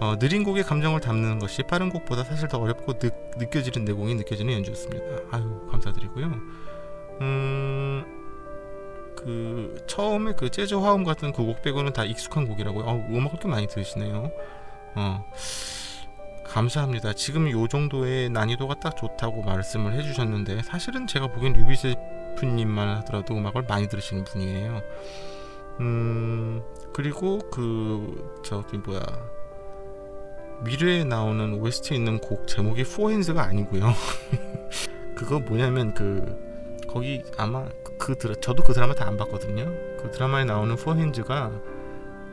어, 0.00 0.18
느린 0.18 0.42
곡의 0.42 0.64
감정을 0.64 0.98
담는 1.00 1.38
것이 1.38 1.62
빠른 1.62 1.90
곡보다 1.90 2.24
사실 2.24 2.48
더 2.48 2.58
어렵고 2.58 2.98
느, 2.98 3.10
느껴지는 3.36 3.84
내공이 3.84 4.16
느껴지는 4.16 4.52
연주였습니다. 4.54 5.04
아유 5.30 5.68
감사드리고요. 5.70 6.26
음, 7.20 8.04
그 9.16 9.76
처음에 9.86 10.32
그 10.36 10.50
재즈 10.50 10.74
화음 10.74 11.04
같은 11.04 11.30
그 11.32 11.44
곡 11.44 11.62
빼고는 11.62 11.92
다 11.92 12.04
익숙한 12.04 12.48
곡이라고요. 12.48 12.84
어, 12.84 13.06
음악을 13.10 13.38
꽤 13.40 13.46
많이 13.46 13.68
들으시네요. 13.68 14.32
어. 14.96 15.24
감사합니다. 16.50 17.12
지금 17.12 17.46
이 17.46 17.68
정도의 17.68 18.28
난이도가 18.30 18.80
딱 18.80 18.96
좋다고 18.96 19.42
말씀을 19.42 19.92
해주셨는데 19.94 20.62
사실은 20.62 21.06
제가 21.06 21.28
보기엔 21.28 21.52
류비세프님만 21.52 22.88
하더라도 22.98 23.36
음악을 23.36 23.62
많이 23.68 23.88
들으시는 23.88 24.24
분이에요. 24.24 24.82
음 25.78 26.62
그리고 26.92 27.38
그 27.52 28.40
저기 28.44 28.78
뭐야 28.78 29.00
미래에 30.64 31.04
나오는 31.04 31.54
OST 31.54 31.94
있는 31.94 32.18
곡 32.18 32.48
제목이 32.48 32.82
포핸즈가 32.82 33.44
아니고요. 33.44 33.94
그거 35.14 35.38
뭐냐면 35.38 35.94
그 35.94 36.36
거기 36.88 37.22
아마 37.38 37.64
그, 37.84 37.96
그 37.96 38.18
드라 38.18 38.34
저도 38.40 38.64
그 38.64 38.72
드라마 38.72 38.94
다 38.94 39.06
안 39.06 39.16
봤거든요. 39.16 39.66
그 39.98 40.10
드라마에 40.12 40.44
나오는 40.44 40.74
포핸즈가 40.74 41.52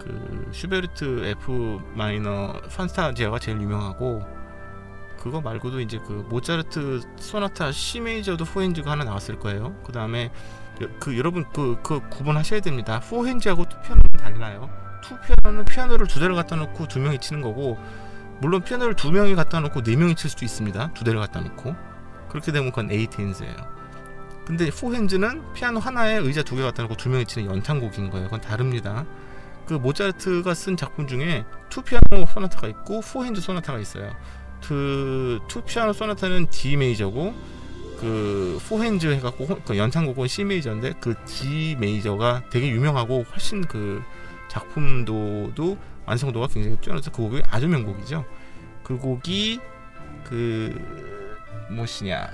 그 0.08 0.50
슈베르트 0.54 1.26
F 1.26 1.82
마이너 1.94 2.54
판타지아가 2.70 3.40
제일 3.40 3.60
유명하고 3.60 4.24
그거 5.20 5.42
말고도 5.42 5.82
이제 5.82 6.00
그 6.06 6.26
모차르트 6.30 7.02
소나타 7.18 7.72
C 7.72 8.00
메이저도 8.00 8.46
포핸즈가 8.46 8.92
하나 8.92 9.04
나왔을 9.04 9.38
거예요. 9.40 9.76
그 9.84 9.92
다음에 9.92 10.32
그 11.00 11.18
여러분 11.18 11.44
그, 11.54 11.78
그 11.84 12.00
구분하셔야 12.10 12.62
됩니다. 12.62 13.02
four 13.02 13.21
hands하고 13.21 13.66
two 13.68 13.79
피아노는 13.79 14.12
달라요. 14.18 14.70
two 15.04 15.19
피아노는 15.19 15.66
피아노를 15.66 16.08
두 16.08 16.20
대를 16.20 16.36
갖다 16.36 16.56
놓고 16.56 16.88
두 16.88 17.00
명이 17.00 17.20
치는 17.20 17.42
거고 17.42 17.78
물론 18.40 18.62
피아노를 18.62 18.96
두 18.96 19.12
명이 19.12 19.36
갖다 19.36 19.60
놓고 19.60 19.84
네 19.84 19.96
명이 19.96 20.16
칠 20.16 20.30
수도 20.30 20.46
있습니다. 20.46 20.94
두 20.94 21.04
대를 21.04 21.20
갖다 21.20 21.42
놓고 21.42 21.76
그렇게 22.30 22.52
되면 22.52 22.70
그건 22.70 22.92
eight 22.92 23.13
hands예요. 23.13 23.56
근데 24.46 24.70
four 24.72 24.97
hands는 24.97 25.54
피아노 25.54 25.80
하나에 25.80 26.18
의자 26.18 26.44
두 26.44 26.56
개 26.56 26.62
갖다 26.62 26.84
놓고 26.84 26.96
두 26.96 27.10
명이 27.10 27.26
치는 27.26 27.50
연탄곡인 27.50 28.10
거예요. 28.12 28.28
그건 28.28 28.40
다릅니다. 28.40 29.06
그 29.68 29.74
모차르트가 29.76 30.54
쓴 30.54 30.78
작품 30.78 31.08
중에 31.08 31.44
two 31.70 31.82
피아노 31.82 32.26
소나타가 32.28 32.68
있고 32.70 33.02
four 33.02 33.22
hand 33.22 33.42
소나타가 33.42 33.80
있어요. 33.80 34.12
그 34.66 35.40
투 35.48 35.62
피아노 35.62 35.94
소나타는 35.94 36.50
D 36.50 36.78
메이저고 36.78 37.34
그 38.00 38.60
포핸즈 38.70 39.08
해갖고 39.08 39.46
호- 39.46 39.60
그 39.66 39.78
연탄곡은 39.78 40.28
C 40.28 40.44
major인데 40.44 40.94
그 41.00 41.16
D 41.26 41.76
major가 41.80 42.44
되게 42.50 42.70
유명하고 42.70 43.24
훨씬 43.32 43.62
그 43.66 44.02
작품도도 44.50 45.78
완성도가 46.06 46.48
굉장히 46.48 46.78
뛰어나서 46.78 47.12
그 47.12 47.18
곡이 47.24 47.42
아주 47.50 47.68
명곡이죠. 47.68 48.24
그 48.84 48.98
곡이 48.98 49.60
그 50.24 50.74
무엇이냐 51.70 52.30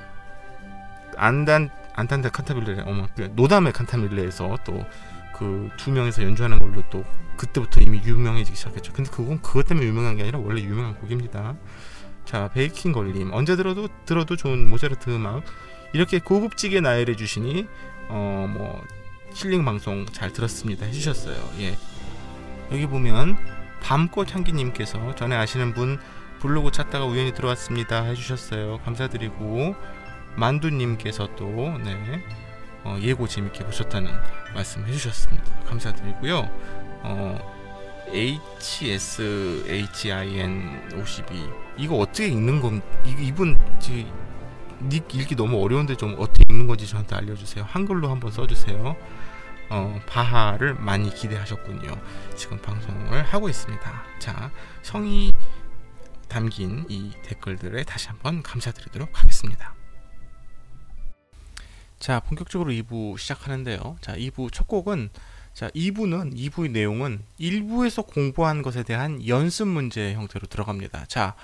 안단 1.17 1.69
안탄데 1.95 2.29
칸타빌레 2.29 2.81
어머 2.85 3.07
그 3.15 3.31
노담의 3.35 3.73
칸타빌레에서 3.73 4.57
또 4.65 4.85
그 5.33 5.69
두 5.77 5.91
명이서 5.91 6.23
연주하는 6.23 6.59
걸로 6.59 6.83
또 6.89 7.03
그때부터 7.37 7.81
이미 7.81 8.01
유명해지기 8.03 8.55
시작했죠. 8.55 8.93
근데 8.93 9.09
그건 9.09 9.41
그것 9.41 9.65
때문에 9.67 9.85
유명한 9.87 10.15
게 10.15 10.23
아니라 10.23 10.39
원래 10.39 10.61
유명한 10.61 10.95
곡입니다. 10.95 11.55
자 12.25 12.49
베이킹 12.53 12.91
걸림 12.93 13.33
언제 13.33 13.55
들어도 13.55 13.89
들어도 14.05 14.35
좋은 14.37 14.69
모차르트 14.69 15.09
음악 15.09 15.43
이렇게 15.93 16.19
고급지게 16.19 16.79
나열해 16.81 17.15
주시니 17.15 17.67
어 18.09 18.47
뭐 18.49 18.81
힐링 19.33 19.65
방송 19.65 20.05
잘 20.11 20.31
들었습니다 20.31 20.85
해주셨어요. 20.85 21.35
예 21.59 21.75
여기 22.71 22.85
보면 22.85 23.35
밤꽃 23.81 24.33
향기님께서 24.33 25.15
전에 25.15 25.35
아시는 25.35 25.73
분 25.73 25.99
블로그 26.39 26.71
찾다가 26.71 27.05
우연히 27.05 27.33
들어왔습니다 27.33 28.03
해주셨어요. 28.03 28.79
감사드리고 28.85 29.75
만두님께서 30.35 31.35
또 31.35 31.45
네, 31.83 32.23
어, 32.83 32.97
예고 33.01 33.27
재밌게 33.27 33.65
보셨다는 33.65 34.11
말씀 34.53 34.85
해주셨습니다. 34.85 35.43
감사드리고요. 35.65 36.49
어, 37.03 37.53
HSHIN 39.73 40.91
52 40.95 41.49
이거 41.77 41.95
어떻게 41.97 42.27
읽는 42.27 42.61
건 42.61 42.81
이- 43.05 43.33
지- 43.79 44.11
닉 44.81 45.13
읽기 45.15 45.35
너무 45.35 45.63
어려운데 45.63 45.95
좀 45.95 46.15
어떻게 46.19 46.43
읽는 46.49 46.67
건지 46.67 46.85
저한테 46.87 47.15
알려주세요. 47.15 47.63
한글로 47.67 48.09
한번 48.09 48.31
써주세요. 48.31 48.95
어, 49.69 49.99
바하를 50.07 50.75
많이 50.75 51.09
기대하셨군요. 51.13 51.95
지금 52.35 52.57
방송을 52.61 53.23
하고 53.23 53.47
있습니다. 53.49 54.03
자, 54.19 54.51
성이 54.81 55.31
담긴 56.27 56.85
이 56.89 57.11
댓글들에 57.23 57.83
다시 57.83 58.09
한번 58.09 58.43
감사드리도록 58.43 59.09
하겠습니다. 59.23 59.73
자, 62.03 62.19
본격적으로 62.19 62.69
2부 62.73 63.17
시작하는데요. 63.17 63.95
자, 64.01 64.13
2부 64.17 64.51
첫 64.51 64.67
곡은 64.67 65.09
자, 65.53 65.69
2부는 65.69 66.35
2부의 66.35 66.71
내용은 66.71 67.23
1부에서 67.39 68.05
공부한 68.05 68.61
것에 68.61 68.83
대한 68.83 69.25
연습 69.25 69.69
문제 69.69 70.13
형태로 70.13 70.47
들어갑니다. 70.47 71.05
자, 71.05 71.35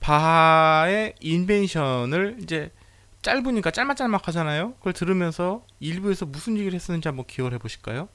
바하의 0.00 1.16
인벤션을 1.20 2.38
이제 2.40 2.72
짧으니까 3.20 3.70
짤막짤막 3.70 4.26
하잖아요. 4.28 4.72
그걸 4.76 4.94
들으면서 4.94 5.66
1부에서 5.82 6.26
무슨 6.26 6.56
얘기를 6.56 6.74
했었는지 6.74 7.06
한번 7.06 7.26
기억을 7.26 7.52
해 7.52 7.58
보실까요? 7.58 8.08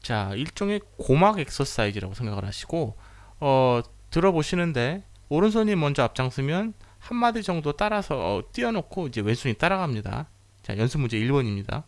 자, 0.00 0.30
일종의 0.36 0.82
고막 0.96 1.40
엑서사이즈라고 1.40 2.14
생각을 2.14 2.44
하시고 2.44 2.96
어, 3.40 3.80
들어보시는데 4.10 5.02
오른손이 5.28 5.74
먼저 5.74 6.04
앞장서면 6.04 6.74
한 7.00 7.16
마디 7.16 7.42
정도 7.42 7.72
따라서 7.72 8.14
어, 8.16 8.42
띄워놓고 8.52 9.08
이제 9.08 9.20
왼손이 9.22 9.54
따라갑니다. 9.54 10.28
자, 10.68 10.76
연습 10.76 11.00
문제 11.00 11.18
1번입니다. 11.18 11.84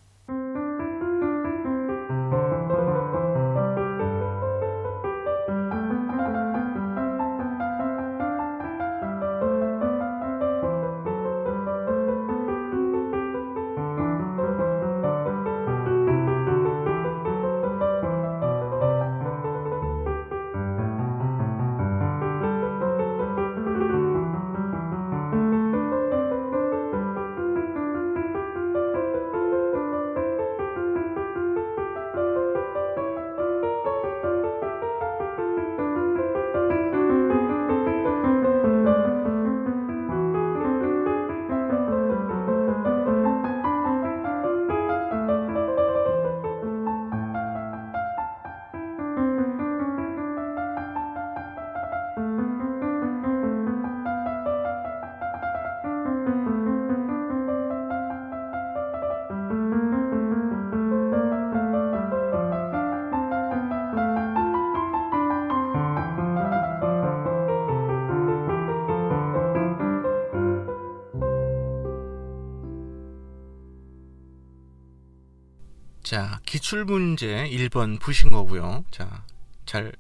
자, 76.11 76.41
기출 76.45 76.85
문제 76.85 77.49
1번 77.51 78.01
푸신 78.01 78.31
거고요. 78.31 78.85
자, 78.91 79.25
잘 79.65 79.93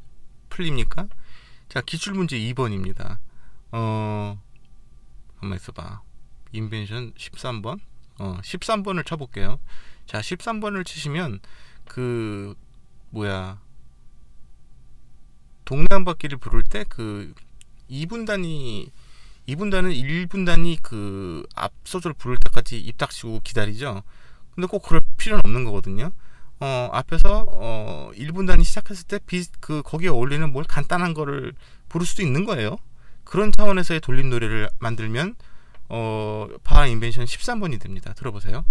풀립니까? 0.49 1.07
자, 1.69 1.81
기출 1.83 2.15
문제 2.15 2.37
2번입니다. 2.37 3.19
어, 3.71 4.43
한번 5.37 5.57
있어봐. 5.57 6.03
인벤션 6.51 7.13
13번? 7.13 7.79
어, 8.19 8.41
13번을 8.43 9.07
쳐볼게요. 9.07 9.61
자, 10.05 10.19
13번을 10.19 10.85
치시면, 10.85 11.39
그, 11.87 12.57
뭐야. 13.11 13.61
동네 15.65 15.87
한 15.91 16.05
바퀴를 16.05 16.39
부를 16.39 16.65
때, 16.65 16.85
그, 16.89 17.33
2분단이, 17.89 18.91
2분 19.47 19.71
단은 19.71 19.93
1분단이 19.93 20.83
그, 20.83 21.47
앞소절 21.55 22.15
부를 22.15 22.37
때까지 22.37 22.81
입 22.81 22.99
닥치고 22.99 23.43
기다리죠? 23.45 24.03
근데 24.61 24.67
꼭 24.67 24.83
그럴 24.83 25.00
필요는 25.21 25.43
없는 25.45 25.65
거거든요. 25.65 26.11
어, 26.61 26.89
앞에서 26.93 27.47
어, 27.49 28.11
1분단이 28.15 28.65
시작했을 28.65 29.07
때 29.07 29.19
비, 29.25 29.45
그 29.61 29.83
거기에 29.83 30.09
어울리는 30.09 30.51
뭘 30.53 30.65
간단한 30.65 31.15
거를 31.15 31.53
부를 31.89 32.07
수도 32.07 32.23
있는 32.23 32.45
거예요. 32.45 32.77
그런 33.25 33.53
차원에서의 33.53 34.01
돌림 34.01 34.31
노래를 34.31 34.69
만들면 34.79 35.37
어, 35.89 36.47
바하 36.65 36.87
인벤션 36.87 37.25
13번이 37.25 37.81
됩니다. 37.81 38.13
들어보세요. 38.15 38.65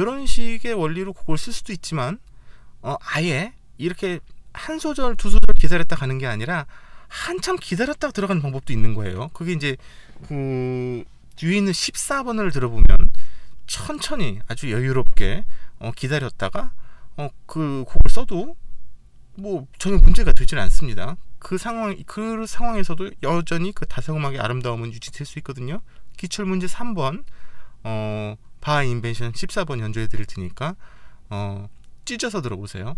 이런 0.00 0.24
식의 0.24 0.72
원리로 0.72 1.12
곡을 1.12 1.36
쓸 1.36 1.52
수도 1.52 1.72
있지만 1.74 2.18
어, 2.80 2.96
아예 3.00 3.52
이렇게 3.76 4.20
한 4.54 4.78
소절 4.78 5.16
두 5.16 5.28
소절 5.28 5.54
기다렸다 5.58 5.94
가는 5.94 6.16
게 6.16 6.26
아니라 6.26 6.64
한참 7.08 7.56
기다렸다가 7.60 8.12
들어가는 8.12 8.40
방법도 8.40 8.72
있는 8.72 8.94
거예요. 8.94 9.28
그게 9.34 9.52
이제 9.52 9.76
그 10.26 11.04
뒤에 11.36 11.58
있는 11.58 11.72
14번을 11.72 12.50
들어보면 12.52 12.84
천천히 13.66 14.40
아주 14.48 14.70
여유롭게 14.70 15.44
어, 15.80 15.92
기다렸다가 15.94 16.72
어, 17.18 17.28
그 17.44 17.84
곡을 17.86 18.10
써도 18.10 18.56
뭐 19.34 19.66
전혀 19.78 19.98
문제가 19.98 20.32
되지는 20.32 20.62
않습니다. 20.64 21.16
그 21.38 21.58
상황 21.58 21.94
그 22.06 22.46
상황에서도 22.46 23.10
여전히 23.22 23.72
그 23.72 23.86
다성음악의 23.86 24.40
아름다움은 24.40 24.92
유지될 24.92 25.26
수 25.26 25.38
있거든요. 25.40 25.80
기출 26.16 26.46
문제 26.46 26.66
3번 26.66 27.24
어, 27.84 28.36
바 28.60 28.82
인벤션 28.82 29.32
14번 29.32 29.80
연주해 29.80 30.06
드릴 30.08 30.26
테니까 30.26 30.76
어, 31.30 31.68
찢어서 32.04 32.42
들어보세요. 32.42 32.96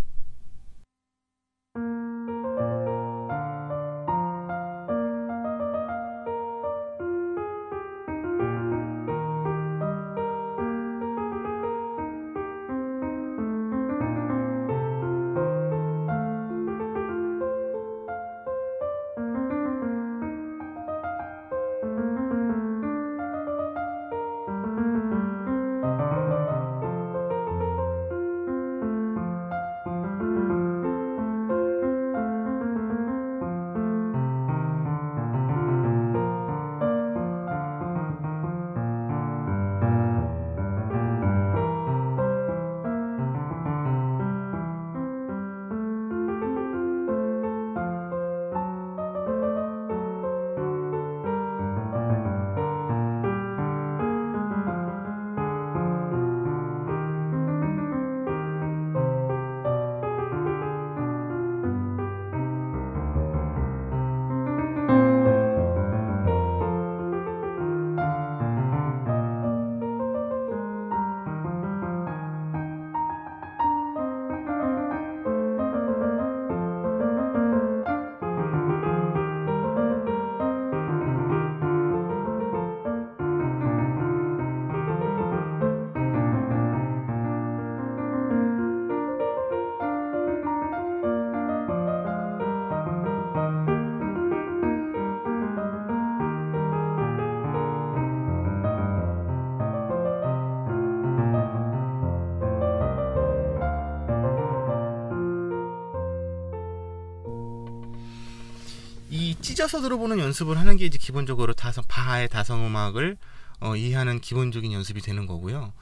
이 109.62 109.64
찢어서 109.64 109.80
들어보는 109.80 110.18
연습을 110.18 110.58
하는 110.58 110.76
게 110.76 110.86
이제 110.86 110.98
기본적으로 110.98 111.52
다성 111.52 111.84
바하의 111.86 112.28
다성 112.30 112.66
음악을 112.66 113.16
어, 113.60 113.76
이해하는 113.76 114.18
기본적인 114.18 114.72
연습이 114.72 115.00
되는 115.00 115.24
거고요. 115.24 115.72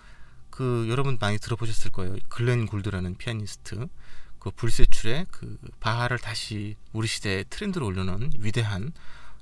그 0.51 0.87
여러분 0.91 1.17
많이 1.19 1.39
들어보셨을 1.39 1.91
거예요. 1.91 2.17
글렌 2.29 2.67
굴드라는 2.67 3.17
피아니스트 3.17 3.89
그 4.39 4.51
불세출의 4.51 5.29
그 5.31 5.57
바하를 5.81 6.19
다시 6.19 6.77
우리 6.93 7.09
시대의 7.09 7.47
트렌드로 7.49 7.87
올려놓은 7.87 8.33
위대한 8.41 8.93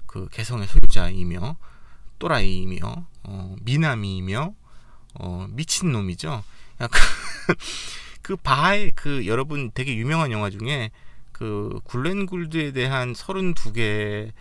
그 0.07 0.29
개성의 0.31 0.69
소유자이며 0.69 1.57
또라이이며 2.21 3.07
어, 3.25 3.57
미남이며 3.63 4.55
어, 5.15 5.47
미친 5.51 5.91
놈이죠. 5.91 6.45
약간 6.81 7.03
그 8.23 8.37
바하의 8.37 8.93
그 8.95 9.27
여러분 9.27 9.73
되게 9.75 9.97
유명한 9.97 10.31
영화 10.31 10.49
중에 10.49 10.93
그 11.39 11.79
굴렌 11.85 12.27
굴드에 12.27 12.73
대한 12.73 13.13
32개 13.13 14.33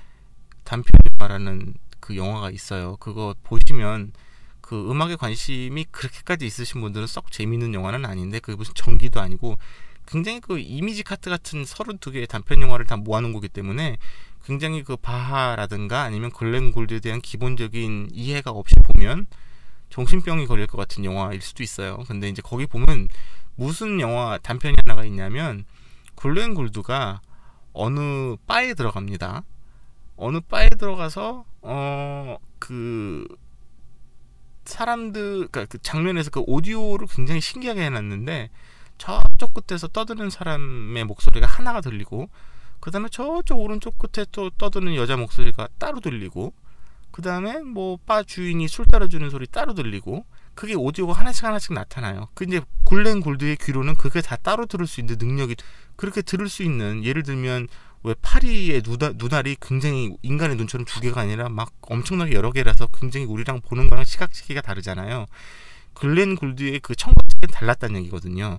단편 0.63 0.91
영화라는 1.11 1.75
그 1.99 2.17
영화가 2.17 2.49
있어요. 2.49 2.97
그거 2.97 3.35
보시면 3.43 4.13
그 4.61 4.89
음악에 4.89 5.15
관심이 5.15 5.85
그렇게까지 5.91 6.45
있으신 6.45 6.81
분들은 6.81 7.05
썩 7.05 7.31
재밌는 7.31 7.73
영화는 7.73 8.05
아닌데 8.05 8.39
그게 8.39 8.57
무슨 8.57 8.73
전기도 8.73 9.21
아니고 9.21 9.57
굉장히 10.07 10.39
그 10.39 10.57
이미지 10.57 11.03
카트 11.03 11.29
같은 11.29 11.63
32개의 11.63 12.27
단편 12.27 12.61
영화를 12.61 12.85
다 12.87 12.97
모아놓은 12.97 13.31
거기 13.31 13.47
때문에 13.47 13.97
굉장히 14.43 14.83
그 14.83 14.97
바하라든가 14.97 16.01
아니면 16.01 16.31
글렌 16.31 16.71
골드에 16.71 16.99
대한 16.99 17.21
기본적인 17.21 18.09
이해가 18.11 18.49
없이 18.49 18.75
보면 18.75 19.27
정신병이 19.89 20.47
걸릴 20.47 20.65
것 20.65 20.77
같은 20.77 21.05
영화일 21.05 21.41
수도 21.41 21.61
있어요. 21.61 21.97
근데 22.07 22.27
이제 22.27 22.41
거기 22.41 22.65
보면 22.65 23.07
무슨 23.55 23.99
영화 23.99 24.39
단편이 24.41 24.75
하나가 24.85 25.05
있냐면 25.05 25.65
글렌 26.17 26.53
골드가 26.53 27.21
어느 27.71 28.35
바에 28.47 28.73
들어갑니다. 28.73 29.43
어느 30.17 30.39
바에 30.41 30.67
들어가서 30.69 31.45
어 31.61 32.37
그 32.59 33.27
사람들 34.65 35.47
그러니까 35.49 35.65
그 35.65 35.77
장면에서 35.77 36.31
그 36.31 36.43
오디오를 36.45 37.07
굉장히 37.07 37.39
신기하게 37.39 37.85
해놨는데 37.85 38.49
저쪽 38.97 39.53
끝에서 39.53 39.87
떠드는 39.87 40.29
사람의 40.31 41.03
목소리가 41.05 41.45
하나가 41.45 41.81
들리고 41.81 42.29
그 42.79 42.91
다음에 42.91 43.09
저쪽 43.09 43.59
오른쪽 43.59 43.97
끝에 43.99 44.25
또 44.31 44.49
떠드는 44.49 44.95
여자 44.95 45.15
목소리가 45.17 45.69
따로 45.77 45.99
들리고 45.99 46.53
그 47.11 47.21
다음에 47.21 47.59
뭐 47.59 47.97
바 48.05 48.23
주인이 48.23 48.67
술 48.67 48.85
따라주는 48.85 49.29
소리 49.29 49.45
따로 49.47 49.73
들리고 49.73 50.25
그게 50.57 50.73
오디오가 50.73 51.13
하나씩 51.13 51.43
하나씩 51.45 51.73
나타나요. 51.73 52.29
그 52.33 52.43
이제 52.43 52.61
굴렌 52.83 53.21
골드의 53.21 53.57
귀로는 53.57 53.93
그게 53.95 54.21
다 54.21 54.35
따로 54.35 54.65
들을 54.65 54.87
수 54.87 54.99
있는 54.99 55.15
능력이 55.19 55.55
그렇게 55.95 56.23
들을 56.23 56.49
수 56.49 56.63
있는 56.63 57.05
예를 57.05 57.21
들면 57.21 57.67
왜 58.03 58.15
파리의 58.21 58.81
누다, 58.83 59.11
눈알이 59.15 59.57
굉장히 59.61 60.17
인간의 60.23 60.57
눈처럼 60.57 60.83
두 60.85 60.99
개가 60.99 61.21
아니라 61.21 61.47
막 61.47 61.71
엄청나게 61.81 62.33
여러 62.33 62.51
개라서 62.51 62.87
굉장히 62.87 63.27
우리랑 63.27 63.61
보는 63.61 63.87
거랑 63.87 64.03
시각 64.03 64.33
체계가 64.33 64.61
다르잖아요. 64.61 65.27
글렌 65.93 66.35
골드의 66.35 66.79
그 66.79 66.95
청각 66.95 67.29
체계는 67.29 67.53
달랐다는 67.53 67.99
얘기거든요. 68.01 68.57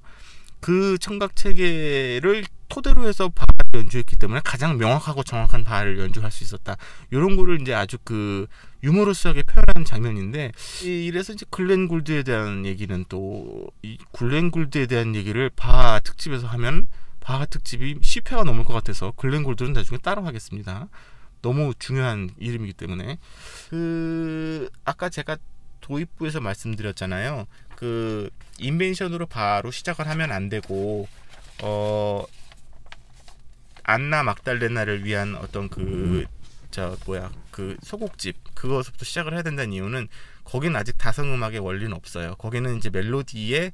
그 0.61 0.99
청각 0.99 1.37
체계를 1.37 2.45
토대로 2.69 3.07
해서 3.09 3.29
바를 3.29 3.55
연주했기 3.75 4.17
때문에 4.17 4.41
가장 4.45 4.77
명확하고 4.77 5.23
정확한 5.23 5.65
바를 5.65 5.99
연주할 5.99 6.31
수 6.31 6.45
있었다. 6.45 6.77
이런 7.11 7.37
거를 7.37 7.61
이제 7.61 7.73
아주 7.75 7.97
그 8.05 8.47
유머러스하게 8.83 9.43
표현하는 9.45 9.85
장면인데 9.85 10.53
이래서 10.83 11.33
이제 11.33 11.47
글렌 11.51 11.89
골드에 11.89 12.23
대한 12.23 12.67
얘기는 12.67 13.05
또 13.09 13.71
이 13.83 13.97
글렌 14.13 14.51
골드에 14.51 14.87
대한 14.87 15.15
얘기를 15.15 15.51
바 15.55 16.01
특집에서 16.01 16.47
하면 16.49 16.89
바 17.21 17.45
특집이 17.47 18.01
10회가 18.01 18.45
넘을 18.45 18.65
것 18.65 18.75
같아서 18.75 19.13
글렌 19.17 19.45
골드는 19.45 19.73
나중에 19.73 19.99
따로 19.99 20.23
하겠습니다. 20.25 20.89
너무 21.43 21.73
중요한 21.79 22.31
이름이기 22.39 22.73
때문에 22.73 23.19
그 23.71 24.69
아까 24.85 25.09
제가 25.09 25.37
도입부에서 25.81 26.41
말씀드렸잖아요. 26.41 27.47
그 27.79 28.29
인벤션으로 28.59 29.27
바로 29.27 29.71
시작을 29.71 30.09
하면 30.09 30.33
안 30.33 30.49
되고 30.49 31.07
어 31.63 32.25
안나 33.85 34.23
막달레나를 34.25 35.05
위한 35.05 35.37
어떤 35.37 35.69
그 35.69 36.27
저 36.71 36.97
뭐야 37.07 37.33
그 37.51 37.77
소곡집 37.83 38.55
그것부터 38.55 39.05
시작을 39.05 39.35
해야 39.35 39.43
된다는 39.43 39.73
이유는 39.73 40.09
거기는 40.45 40.77
아직 40.77 40.97
다성 40.99 41.33
음악의 41.33 41.59
원리는 41.59 41.93
없어요. 41.93 42.35
거기는 42.37 42.77
이제 42.77 42.91
멜로디에 42.91 43.73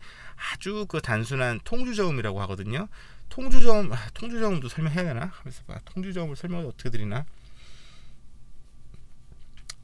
아주 0.53 0.87
그 0.89 1.01
단순한 1.01 1.61
통주저음이라고 1.65 2.41
하거든요. 2.43 2.89
통주저음 3.29 3.93
아, 3.93 4.09
통주저음도 4.15 4.69
설명해야 4.69 5.05
되나? 5.05 5.31
하면서 5.33 5.63
봐. 5.65 5.81
통주저음을 5.87 6.37
설명을 6.37 6.67
어떻게 6.67 6.91
드리나? 6.91 7.25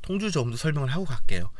통주저음도 0.02 0.56
설명을 0.56 0.88
하고 0.88 1.04
갈게요. 1.04 1.50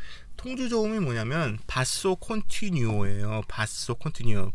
통주 0.40 0.70
저음이 0.70 1.00
뭐냐면 1.00 1.59
바소 1.66 2.16
콘티뉴어예요. 2.16 3.42
바소 3.46 3.94
콘티뉴어. 3.94 4.53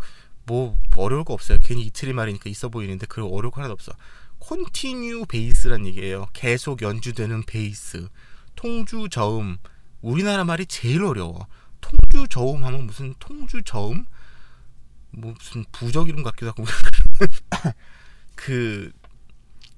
뭐 0.47 0.75
어려울 0.95 1.23
거 1.23 1.35
없어요. 1.35 1.59
괜히 1.61 1.83
이틀이 1.83 2.11
말이니까 2.11 2.49
있어 2.49 2.69
보이는데 2.69 3.05
그런 3.05 3.27
어려울 3.27 3.51
거 3.51 3.57
하나도 3.57 3.73
없어. 3.73 3.91
콘티뉴 4.39 5.25
베이스란 5.27 5.85
얘기예요. 5.85 6.25
계속 6.33 6.81
연주되는 6.81 7.43
베이스. 7.43 8.07
통주 8.55 9.09
저음. 9.11 9.57
우리나라 10.01 10.43
말이 10.43 10.65
제일 10.65 11.03
어려워. 11.03 11.45
통주 11.81 12.27
저음 12.29 12.63
하면 12.63 12.87
무슨 12.87 13.13
통주 13.19 13.61
저음? 13.63 14.05
뭐 15.11 15.35
무슨 15.37 15.65
부적 15.71 16.09
이름 16.09 16.23
같기도 16.23 16.47
하고 16.47 16.65
그 18.33 18.91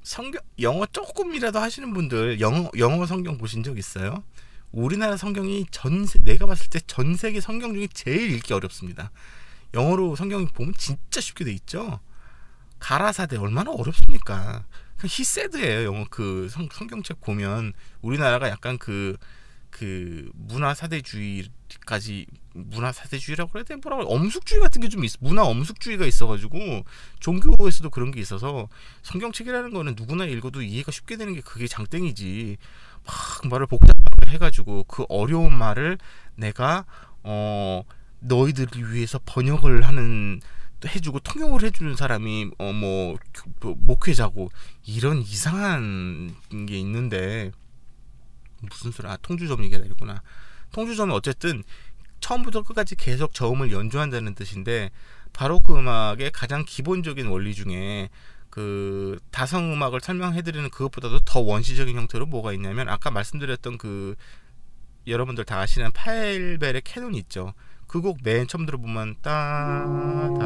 성경 0.03 0.41
영어 0.61 0.85
조금이라도 0.85 1.59
하시는 1.59 1.93
분들 1.93 2.39
영어 2.39 2.71
영어 2.77 3.05
성경 3.05 3.37
보신 3.37 3.61
적 3.61 3.77
있어요? 3.77 4.23
우리나라 4.71 5.17
성경이 5.17 5.65
전 5.71 6.05
세- 6.05 6.19
내가 6.19 6.45
봤을 6.45 6.67
때 6.69 6.79
전 6.87 7.15
세계 7.15 7.39
성경 7.41 7.73
중에 7.73 7.87
제일 7.93 8.31
읽기 8.33 8.53
어렵습니다. 8.53 9.11
영어로 9.73 10.15
성경 10.15 10.45
보면 10.47 10.73
진짜 10.77 11.19
쉽게 11.21 11.45
돼 11.45 11.51
있죠. 11.53 11.99
가라사대 12.79 13.37
얼마나 13.37 13.71
어렵습니까? 13.71 14.65
그 14.97 15.07
히세드예요. 15.09 15.83
영어 15.85 16.05
그 16.09 16.47
성, 16.49 16.67
성경책 16.71 17.21
보면 17.21 17.73
우리나라가 18.01 18.49
약간 18.49 18.77
그그 18.77 20.31
문화 20.33 20.73
사대주의까지 20.73 22.25
문화 22.53 22.91
사대주의라고 22.91 23.51
그래야 23.51 23.63
되나 23.63 23.79
뭐라고 23.83 24.11
엄숙주의 24.13 24.59
같은 24.61 24.81
게 24.81 24.89
좀 24.89 25.03
있어. 25.03 25.17
문화 25.21 25.43
엄숙주의가 25.43 26.05
있어가지고 26.05 26.83
종교에서도 27.19 27.89
그런 27.89 28.11
게 28.11 28.19
있어서 28.21 28.69
성경책이라는 29.03 29.71
거는 29.71 29.93
누구나 29.95 30.25
읽어도 30.25 30.61
이해가 30.61 30.91
쉽게 30.91 31.17
되는 31.17 31.33
게 31.33 31.41
그게 31.41 31.67
장땡이지. 31.67 32.57
막 33.07 33.49
말을 33.49 33.65
복잡하게 33.67 34.31
해가지고 34.33 34.83
그 34.83 35.05
어려운 35.09 35.57
말을 35.57 35.97
내가 36.35 36.85
어 37.23 37.83
너희들을 38.19 38.93
위해서 38.93 39.19
번역을 39.25 39.81
하는 39.83 40.41
해주고 40.85 41.19
통역을 41.21 41.63
해주는 41.63 41.95
사람이 41.95 42.51
어 42.59 42.71
뭐 42.71 43.17
목회자고 43.61 44.49
이런 44.85 45.19
이상한 45.21 46.35
게 46.67 46.77
있는데 46.79 47.51
무슨 48.61 48.91
소리 48.91 49.07
아 49.07 49.17
통주점 49.21 49.63
얘기가 49.63 49.81
되구나. 49.83 50.21
통주점은 50.71 51.15
어쨌든 51.15 51.63
처음부터 52.19 52.63
끝까지 52.63 52.95
계속 52.95 53.33
저음을 53.33 53.71
연주한다는 53.71 54.35
뜻인데 54.35 54.91
바로크 55.33 55.77
음악의 55.77 56.31
가장 56.31 56.65
기본적인 56.65 57.27
원리 57.27 57.53
중에 57.53 58.09
그 58.57 59.19
다성 59.29 59.71
음악을 59.71 59.99
설명해 60.01 60.41
드리는 60.41 60.67
그것보다도 60.71 61.19
더 61.25 61.41
원시적인 61.41 61.95
형태로 61.95 62.25
뭐가 62.25 62.53
있냐면 62.53 62.89
아까 62.89 63.11
말씀드렸던 63.11 63.77
그 63.77 64.15
여러분들 65.05 65.45
다 65.45 65.59
아시는 65.59 65.91
파일벨의 65.91 66.81
캐논 66.83 67.13
있죠. 67.13 67.53
그 67.85 68.01
곡 68.01 68.17
맨 68.23 68.47
처음 68.47 68.65
들어보면 68.65 69.17
따다다다 69.21 70.39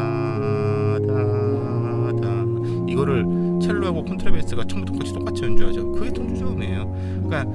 이거를 2.89 3.23
첼로하고 3.61 4.03
콘트라베이스가 4.03 4.65
처음부터 4.65 4.91
끝까지 4.91 5.13
똑같이 5.13 5.43
연주하죠. 5.43 5.93
그게 5.93 6.11
통주저음이에요. 6.11 7.23
그러니까 7.29 7.45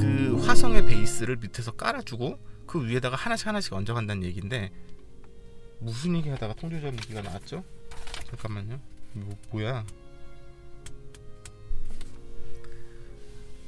그 0.00 0.40
화성의 0.46 0.86
베이스를 0.86 1.38
밑에서 1.38 1.72
깔아주고 1.72 2.38
그 2.68 2.86
위에다가 2.86 3.16
하나씩 3.16 3.48
하나씩 3.48 3.72
얹어간다는 3.72 4.22
얘기인데 4.22 4.70
무슨 5.80 6.14
얘기하다가 6.18 6.54
통주저음 6.54 6.94
얘기가 6.94 7.20
나왔죠? 7.20 7.64
잠깐만요. 8.30 8.78
뭐, 9.12 9.36
뭐야? 9.50 9.84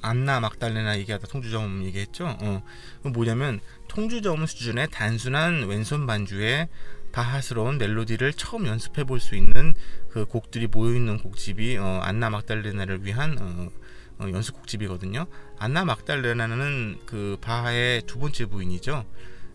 안나 0.03 0.41
막달레나 0.41 0.99
얘기하다 0.99 1.27
통주점 1.29 1.85
얘기했죠. 1.85 2.37
어, 2.41 2.63
뭐냐면 3.03 3.61
통주점 3.89 4.47
수준의 4.47 4.89
단순한 4.91 5.67
왼손 5.67 6.07
반주에 6.07 6.69
바하스러운 7.13 7.77
멜로디를 7.79 8.33
처음 8.35 8.67
연습해 8.67 9.05
볼 9.05 9.21
수 9.21 9.35
있는 9.37 9.75
그 10.09 10.25
곡들이 10.25 10.69
모여 10.69 10.95
있는 10.95 11.19
곡집이 11.19 11.77
어, 11.77 12.01
안나 12.03 12.31
막달레나를 12.31 13.05
위한 13.05 13.37
어, 13.41 14.25
어, 14.25 14.31
연습 14.31 14.55
곡집이거든요. 14.55 15.27
안나 15.59 15.85
막달레나는 15.85 17.01
그 17.05 17.37
바하의 17.43 18.03
두 18.07 18.19
번째 18.19 18.47
부인이죠. 18.47 19.05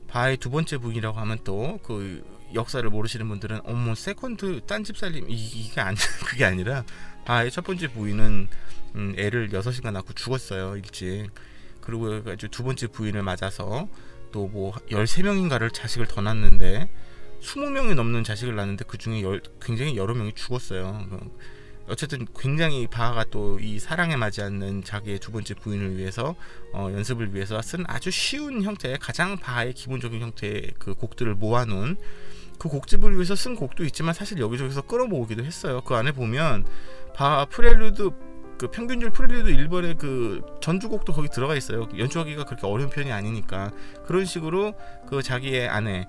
바하의 0.07 0.37
두 0.37 0.49
번째 0.51 0.77
부인이라고 0.77 1.17
하면 1.19 1.39
또 1.43 1.79
그 1.83 2.23
역사를 2.55 2.87
모르시는 2.89 3.27
분들은 3.29 3.61
어머 3.65 3.95
세컨드 3.95 4.61
딴 4.65 4.83
집 4.83 4.97
살림 4.97 5.29
이, 5.29 5.33
이게 5.33 5.81
안 5.81 5.95
그게 6.25 6.45
아니라 6.45 6.83
바하의 7.25 7.51
첫 7.51 7.63
번째 7.63 7.87
부인은 7.89 8.47
음, 8.95 9.15
애를 9.17 9.49
6시간 9.49 9.91
낳고 9.91 10.13
죽었어요 10.13 10.77
일찍. 10.77 11.29
그리고 11.81 12.15
해가지고 12.15 12.49
두 12.51 12.63
번째 12.63 12.87
부인을 12.87 13.21
맞아서 13.21 13.87
또뭐 14.31 14.73
13명인가를 14.89 15.73
자식을 15.73 16.07
더 16.07 16.21
낳는데 16.21 16.89
20명이 17.41 17.93
넘는 17.93 18.23
자식을 18.23 18.55
낳는데 18.55 18.85
그 18.87 18.97
중에 18.97 19.21
열, 19.21 19.41
굉장히 19.61 19.95
여러 19.97 20.13
명이 20.15 20.33
죽었어요. 20.33 21.07
어쨌든 21.87 22.25
굉장히 22.35 22.87
바하가 22.87 23.25
또 23.25 23.59
이 23.61 23.79
사랑에 23.79 24.15
맞지 24.15 24.41
않는 24.41 24.83
자기의 24.83 25.19
두 25.19 25.31
번째 25.31 25.53
부인을 25.53 25.97
위해서 25.97 26.35
어, 26.73 26.89
연습을 26.91 27.33
위해서 27.33 27.61
쓴 27.61 27.83
아주 27.87 28.09
쉬운 28.11 28.63
형태의 28.63 28.97
가장 28.99 29.37
바하의 29.37 29.73
기본적인 29.73 30.21
형태의 30.21 30.73
그 30.79 30.93
곡들을 30.95 31.35
모아놓은 31.35 31.97
그 32.57 32.69
곡집을 32.69 33.13
위해서 33.13 33.35
쓴 33.35 33.55
곡도 33.55 33.83
있지만 33.85 34.13
사실 34.13 34.39
여기저기서 34.39 34.83
끌어모으기도 34.83 35.43
했어요. 35.43 35.81
그 35.81 35.95
안에 35.95 36.11
보면 36.11 36.65
바하 37.13 37.45
prelude 37.45 38.11
그 38.57 38.67
평균율 38.69 39.11
prelude 39.11 39.51
1번의 39.51 39.97
그 39.97 40.41
전주곡도 40.61 41.13
거기 41.13 41.27
들어가 41.29 41.55
있어요. 41.55 41.87
연주하기가 41.97 42.45
그렇게 42.45 42.65
어려운 42.65 42.89
편이 42.89 43.11
아니니까 43.11 43.71
그런 44.05 44.25
식으로 44.25 44.73
그 45.07 45.21
자기의 45.21 45.67
아내 45.67 46.07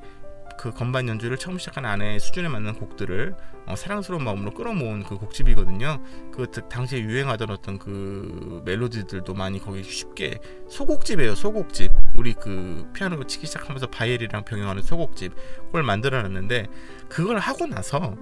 그 0.58 0.72
건반 0.72 1.08
연주를 1.08 1.36
처음 1.36 1.58
시작한 1.58 1.84
아내의 1.84 2.20
수준에 2.20 2.48
맞는 2.48 2.74
곡들을 2.74 3.34
어, 3.66 3.76
사랑스러운 3.76 4.24
마음으로 4.24 4.52
끌어모은 4.52 5.02
그 5.04 5.16
곡집이거든요. 5.16 6.02
그 6.32 6.50
드- 6.50 6.68
당시에 6.68 7.00
유행하던 7.00 7.50
어떤 7.50 7.78
그 7.78 8.62
멜로디들도 8.64 9.34
많이 9.34 9.58
거기 9.58 9.82
쉽게 9.82 10.38
소곡집이에요. 10.68 11.34
소곡집. 11.34 11.92
우리 12.16 12.32
그 12.32 12.88
피아노 12.94 13.22
치기 13.24 13.46
시작하면서 13.46 13.88
바이엘이랑 13.88 14.44
병행하는 14.44 14.82
소곡집 14.82 15.34
그걸 15.66 15.82
만들어놨는데 15.82 16.66
그걸 17.08 17.38
하고 17.38 17.66
나서 17.66 18.16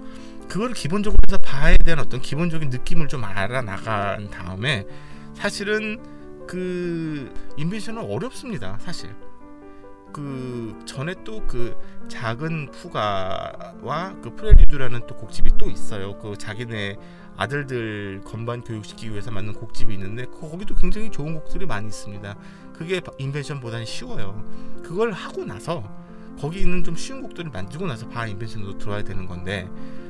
그걸 0.49 0.73
기본적으로 0.73 1.17
해서 1.27 1.41
바에 1.41 1.77
대한 1.77 1.99
어떤 1.99 2.21
기본적인 2.21 2.69
느낌을 2.69 3.07
좀 3.07 3.23
알아나간 3.23 4.29
다음에 4.29 4.85
사실은 5.33 5.99
그 6.47 7.31
인벤션은 7.57 8.03
어렵습니다. 8.03 8.77
사실. 8.79 9.09
그 10.15 10.73
전에 10.85 11.13
또 11.25 11.45
그 11.45 11.77
작은 12.07 12.71
푸가와 12.71 14.15
그 14.21 14.33
프렐리드라는 14.35 15.07
또 15.07 15.15
곡집이 15.15 15.51
또 15.57 15.69
있어요. 15.69 16.17
그 16.19 16.37
자기네 16.37 16.95
아들들 17.35 18.21
건반 18.23 18.61
교육시키기 18.61 19.11
위해서 19.11 19.29
만든 19.31 19.53
곡집이 19.53 19.93
있는데 19.93 20.25
거기도 20.25 20.73
굉장히 20.73 21.11
좋은 21.11 21.33
곡들이 21.33 21.65
많이 21.65 21.87
있습니다. 21.87 22.35
그게 22.73 23.01
인벤션보다는 23.17 23.85
쉬워요. 23.85 24.41
그걸 24.83 25.11
하고 25.11 25.43
나서 25.43 25.83
거기 26.39 26.61
있는 26.61 26.83
좀 26.83 26.95
쉬운 26.95 27.21
곡들을 27.21 27.51
만들고 27.51 27.85
나서 27.85 28.07
바 28.07 28.25
인벤션으로 28.25 28.77
들어와야 28.77 29.03
되는 29.03 29.25
건데 29.27 29.69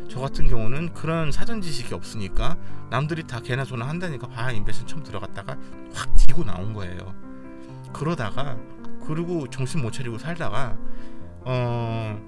저 0.10 0.20
같은 0.20 0.48
경우는 0.48 0.94
그런 0.94 1.32
사전 1.32 1.62
지식이 1.62 1.96
없으니까 1.96 2.58
남들이 2.92 3.24
다 3.24 3.40
개나 3.40 3.66
소나 3.66 3.88
한다니까 3.88 4.28
바 4.28 4.52
인벤션 4.52 4.86
처음 4.86 5.02
들어갔다가 5.02 5.58
확 5.94 6.16
뒤고 6.16 6.44
나온 6.44 6.74
거예요. 6.74 7.16
그러다가 7.92 8.58
그리고 9.08 9.50
정신 9.50 9.82
못 9.82 9.92
차리고 9.92 10.18
살다가 10.18 10.78
어 11.42 12.20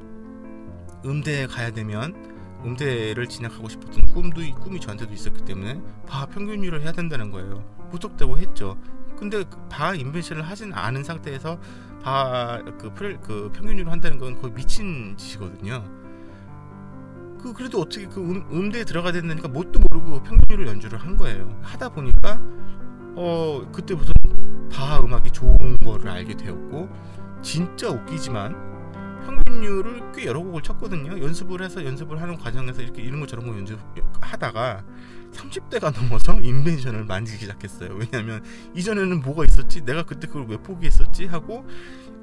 음대에 1.06 1.48
가야 1.48 1.72
되면 1.72 2.38
음대를 2.66 3.28
진학하고 3.28 3.70
싶었던 3.70 4.14
꿈도 4.14 4.42
꿈이 4.60 4.80
저한테도 4.80 5.14
있었기 5.14 5.46
때문에 5.46 5.82
바 6.08 6.26
평균율을 6.26 6.82
해야 6.82 6.92
된다는 6.92 7.32
거예요. 7.32 7.64
무턱대고 7.92 8.38
했죠. 8.38 8.78
근데 9.18 9.44
그바 9.44 9.96
인벤션을 9.96 10.44
하진 10.44 10.74
않은 10.74 11.04
상태에서 11.04 11.60
바그 12.04 12.94
프레 12.94 13.18
그 13.18 13.52
평균율을 13.54 13.92
한다는 13.92 14.18
건 14.18 14.40
거의 14.40 14.54
미친 14.54 15.16
짓이거든요. 15.18 15.84
그 17.42 17.54
그래도 17.54 17.82
어떻게 17.82 18.08
그 18.08 18.20
음, 18.20 18.46
음대에 18.52 18.84
들어가야 18.84 19.14
된다니까 19.14 19.48
뭣도 19.48 19.80
모르고 19.80 20.24
평균율을 20.24 20.68
연주를 20.68 21.00
한 21.00 21.16
거예요. 21.16 21.60
하다 21.62 21.90
보니까 21.90 22.40
어 23.20 23.68
그때부터 23.72 24.14
바 24.72 25.00
음악이 25.00 25.32
좋은 25.32 25.58
거를 25.84 26.08
알게 26.08 26.38
되었고 26.38 26.88
진짜 27.42 27.90
웃기지만 27.90 28.56
평균율을 29.26 30.12
꽤 30.14 30.26
여러 30.28 30.40
곡을 30.40 30.62
쳤거든요. 30.62 31.20
연습을 31.20 31.64
해서 31.64 31.84
연습을 31.84 32.22
하는 32.22 32.38
과정에서 32.38 32.84
이렇게 32.84 33.02
이런 33.02 33.20
거 33.20 33.26
저런 33.26 33.48
거 33.48 33.58
연습하다가 33.58 34.84
30대가 35.38 35.94
넘어서 35.94 36.40
인벤션을 36.40 37.06
만들기 37.06 37.42
시작했어요. 37.42 37.96
왜냐하면 37.96 38.44
이전에는 38.76 39.22
뭐가 39.22 39.46
있었지? 39.46 39.82
내가 39.82 40.04
그때 40.04 40.28
그걸 40.28 40.48
왜 40.48 40.58
포기했었지? 40.58 41.28
하고 41.28 41.66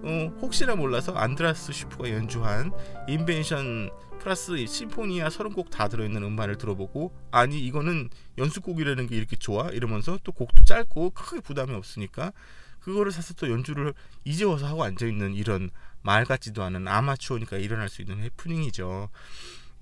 어, 0.02 0.32
혹시나 0.42 0.74
몰라서 0.74 1.14
안드라스 1.14 1.72
슈프가 1.72 2.10
연주한 2.10 2.72
인벤션 3.08 3.90
플러스 4.18 4.66
심포니아 4.66 5.28
30곡 5.28 5.70
다 5.70 5.88
들어있는 5.88 6.22
음반을 6.22 6.58
들어보고 6.58 7.14
아니 7.30 7.58
이거는 7.60 8.10
연습곡이라는 8.38 9.06
게 9.06 9.16
이렇게 9.16 9.36
좋아? 9.36 9.68
이러면서 9.68 10.18
또 10.24 10.32
곡도 10.32 10.64
짧고 10.64 11.10
크게 11.10 11.40
부담이 11.40 11.72
없으니까 11.72 12.32
그거를 12.80 13.12
사서 13.12 13.34
또 13.34 13.50
연주를 13.50 13.94
이제 14.24 14.44
와서 14.44 14.66
하고 14.66 14.84
앉아 14.84 15.06
있는 15.06 15.34
이런 15.34 15.70
말 16.02 16.26
같지도 16.26 16.62
않은 16.62 16.86
아마추어니까 16.86 17.56
일어날 17.56 17.88
수 17.88 18.02
있는 18.02 18.22
해프닝이죠. 18.22 19.08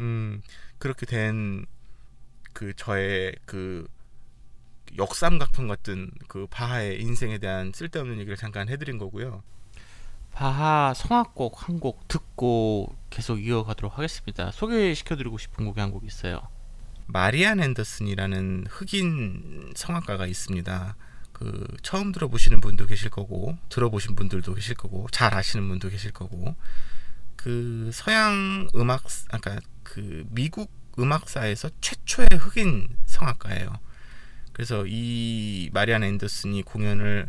음 0.01 0.40
그렇게 0.79 1.05
된 1.05 1.66
그 2.53 2.73
저의 2.77 3.35
그 3.47 3.87
역삼각형 4.99 5.69
같은 5.69 6.11
그 6.29 6.47
바하의 6.51 7.01
인생에 7.01 7.38
대한 7.38 7.73
쓸데없는 7.75 8.19
얘기를 8.19 8.37
잠깐 8.37 8.69
해드린 8.69 8.99
거고요. 8.99 9.43
바하 10.33 10.93
성악곡 10.95 11.69
한 11.69 11.79
곡 11.81 12.09
듣고 12.09 12.95
계속 13.11 13.38
이어가도록 13.38 13.99
하겠습니다. 13.99 14.51
소개시켜드리고 14.51 15.38
싶은 15.38 15.65
곡이 15.67 15.81
한 15.81 15.93
곡 15.93 16.05
있어요. 16.05 16.41
마리안 17.07 17.61
앤더슨이라는 17.61 18.67
흑인 18.71 19.73
성악가가 19.75 20.27
있습니다. 20.27 20.97
그 21.33 21.67
처음 21.83 22.12
들어보시는 22.12 22.61
분도 22.61 22.87
계실 22.87 23.11
거고 23.11 23.59
들어보신 23.69 24.15
분들도 24.15 24.55
계실 24.55 24.75
거고 24.77 25.09
잘 25.11 25.35
아시는 25.35 25.69
분도 25.69 25.88
계실 25.91 26.12
거고 26.12 26.55
그 27.37 27.91
서양 27.93 28.69
음악 28.77 29.03
아까 29.31 29.59
그 29.83 30.25
미국 30.31 30.71
음악사에서 30.98 31.70
최초의 31.81 32.28
흑인 32.38 32.88
성악가예요. 33.07 33.72
그래서 34.52 34.85
이 34.87 35.70
마리안 35.72 36.02
앤더슨이 36.05 36.62
공연을 36.62 37.28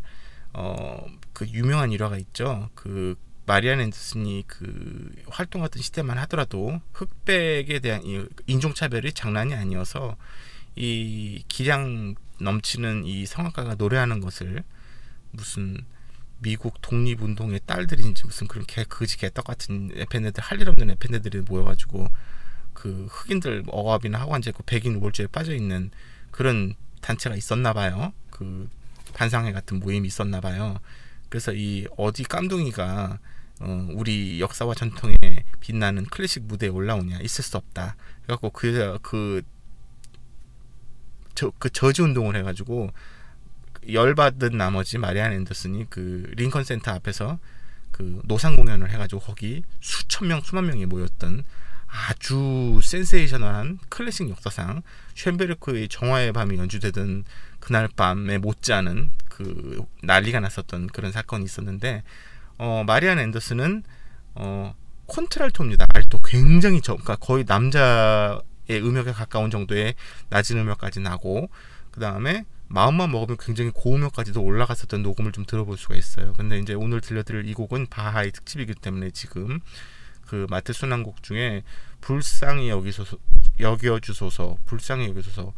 어 0.53 1.05
그 1.33 1.47
유명한 1.47 1.91
일화가 1.91 2.17
있죠. 2.19 2.69
그 2.75 3.15
마리안 3.45 3.81
앤더슨이 3.81 4.45
그 4.47 5.11
활동했던 5.27 5.81
시대만 5.81 6.17
하더라도 6.19 6.79
흑백에 6.93 7.79
대한 7.79 8.03
이 8.05 8.25
인종차별이 8.47 9.11
장난이 9.13 9.53
아니어서 9.53 10.15
이 10.75 11.43
기량 11.47 12.15
넘치는 12.39 13.05
이 13.05 13.25
성악가가 13.25 13.75
노래하는 13.75 14.21
것을 14.21 14.63
무슨 15.31 15.85
미국 16.39 16.81
독립운동의 16.81 17.61
딸들인지 17.65 18.25
무슨 18.25 18.47
그런 18.47 18.65
개 18.65 18.83
그지 18.83 19.17
개떡 19.17 19.45
같은 19.45 19.91
에펜네들 19.95 20.43
할 20.43 20.61
일 20.61 20.69
없는 20.69 20.91
에펜네들이 20.91 21.41
모여가지고 21.41 22.07
그 22.73 23.07
흑인들 23.09 23.63
억압이나 23.67 24.19
하관제 24.19 24.51
그 24.51 24.63
백인 24.65 24.95
우월주에 24.95 25.27
빠져 25.27 25.53
있는 25.53 25.91
그런 26.31 26.75
단체가 27.01 27.35
있었나 27.35 27.73
봐요. 27.73 28.13
그 28.29 28.69
반상회 29.13 29.51
같은 29.51 29.79
모임이 29.79 30.07
있었나 30.07 30.41
봐요. 30.41 30.79
그래서 31.29 31.53
이 31.53 31.87
어디 31.97 32.23
깜둥이가 32.23 33.19
어, 33.59 33.87
우리 33.91 34.39
역사와 34.41 34.73
전통에 34.73 35.17
빛나는 35.59 36.05
클래식 36.05 36.43
무대에 36.43 36.69
올라오냐 36.69 37.19
있을 37.19 37.43
수 37.43 37.57
없다. 37.57 37.95
그래갖고 38.23 38.49
그 38.49 38.97
그 39.01 39.41
저, 41.35 41.51
그 41.59 41.69
저지 41.69 42.01
운동을 42.01 42.35
해가지고 42.37 42.91
열받은 43.91 44.57
나머지 44.57 44.97
마리안 44.97 45.33
앤더슨이 45.33 45.89
그 45.89 46.31
링컨 46.35 46.63
센터 46.63 46.91
앞에서 46.91 47.39
그 47.91 48.21
노상 48.23 48.55
공연을 48.55 48.89
해가지고 48.91 49.21
거기 49.21 49.63
수천 49.81 50.27
명 50.27 50.41
수만 50.41 50.67
명이 50.67 50.85
모였던 50.85 51.43
아주 51.93 52.79
센세이셔널한 52.81 53.77
클래식 53.89 54.27
역사상 54.27 54.81
쉔베르크의 55.13 55.89
정화의 55.89 56.33
밤이 56.33 56.57
연주되던 56.57 57.23
그날 57.59 57.87
밤에 57.87 58.39
못지않은 58.39 59.11
그 59.29 59.85
난리가 60.01 60.39
났었던 60.39 60.87
그런 60.87 61.11
사건이 61.11 61.45
있었는데 61.45 62.01
어, 62.57 62.83
마리안 62.87 63.19
앤더슨은 63.19 63.83
어, 64.33 64.75
contralto입니다. 65.05 65.85
알토 65.93 66.21
굉장히 66.23 66.81
저, 66.81 66.93
그러니까 66.93 67.15
거의 67.17 67.45
남자의 67.47 68.41
음역에 68.71 69.11
가까운 69.11 69.51
정도의 69.51 69.93
낮은 70.29 70.57
음역까지 70.57 70.99
나고 70.99 71.49
그 71.91 71.99
다음에 71.99 72.45
마음만 72.69 73.11
먹으면 73.11 73.37
굉장히 73.39 73.69
고음역까지도 73.69 74.41
올라갔었던 74.41 75.03
녹음을 75.03 75.31
좀 75.31 75.45
들어볼 75.45 75.77
수가 75.77 75.95
있어요. 75.95 76.33
근데 76.33 76.57
이제 76.57 76.73
오늘 76.73 77.01
들려드릴 77.01 77.47
이 77.47 77.53
곡은 77.53 77.87
바하의 77.91 78.31
특집이기 78.31 78.73
때문에 78.73 79.11
지금 79.11 79.59
그 80.27 80.47
마트 80.49 80.73
순환곡 80.73 81.23
중에 81.23 81.63
불쌍히 82.01 82.69
여기소서 82.69 83.17
여겨 83.59 83.99
주소서 83.99 84.57
불쌍히 84.65 85.07
여기소서 85.09 85.53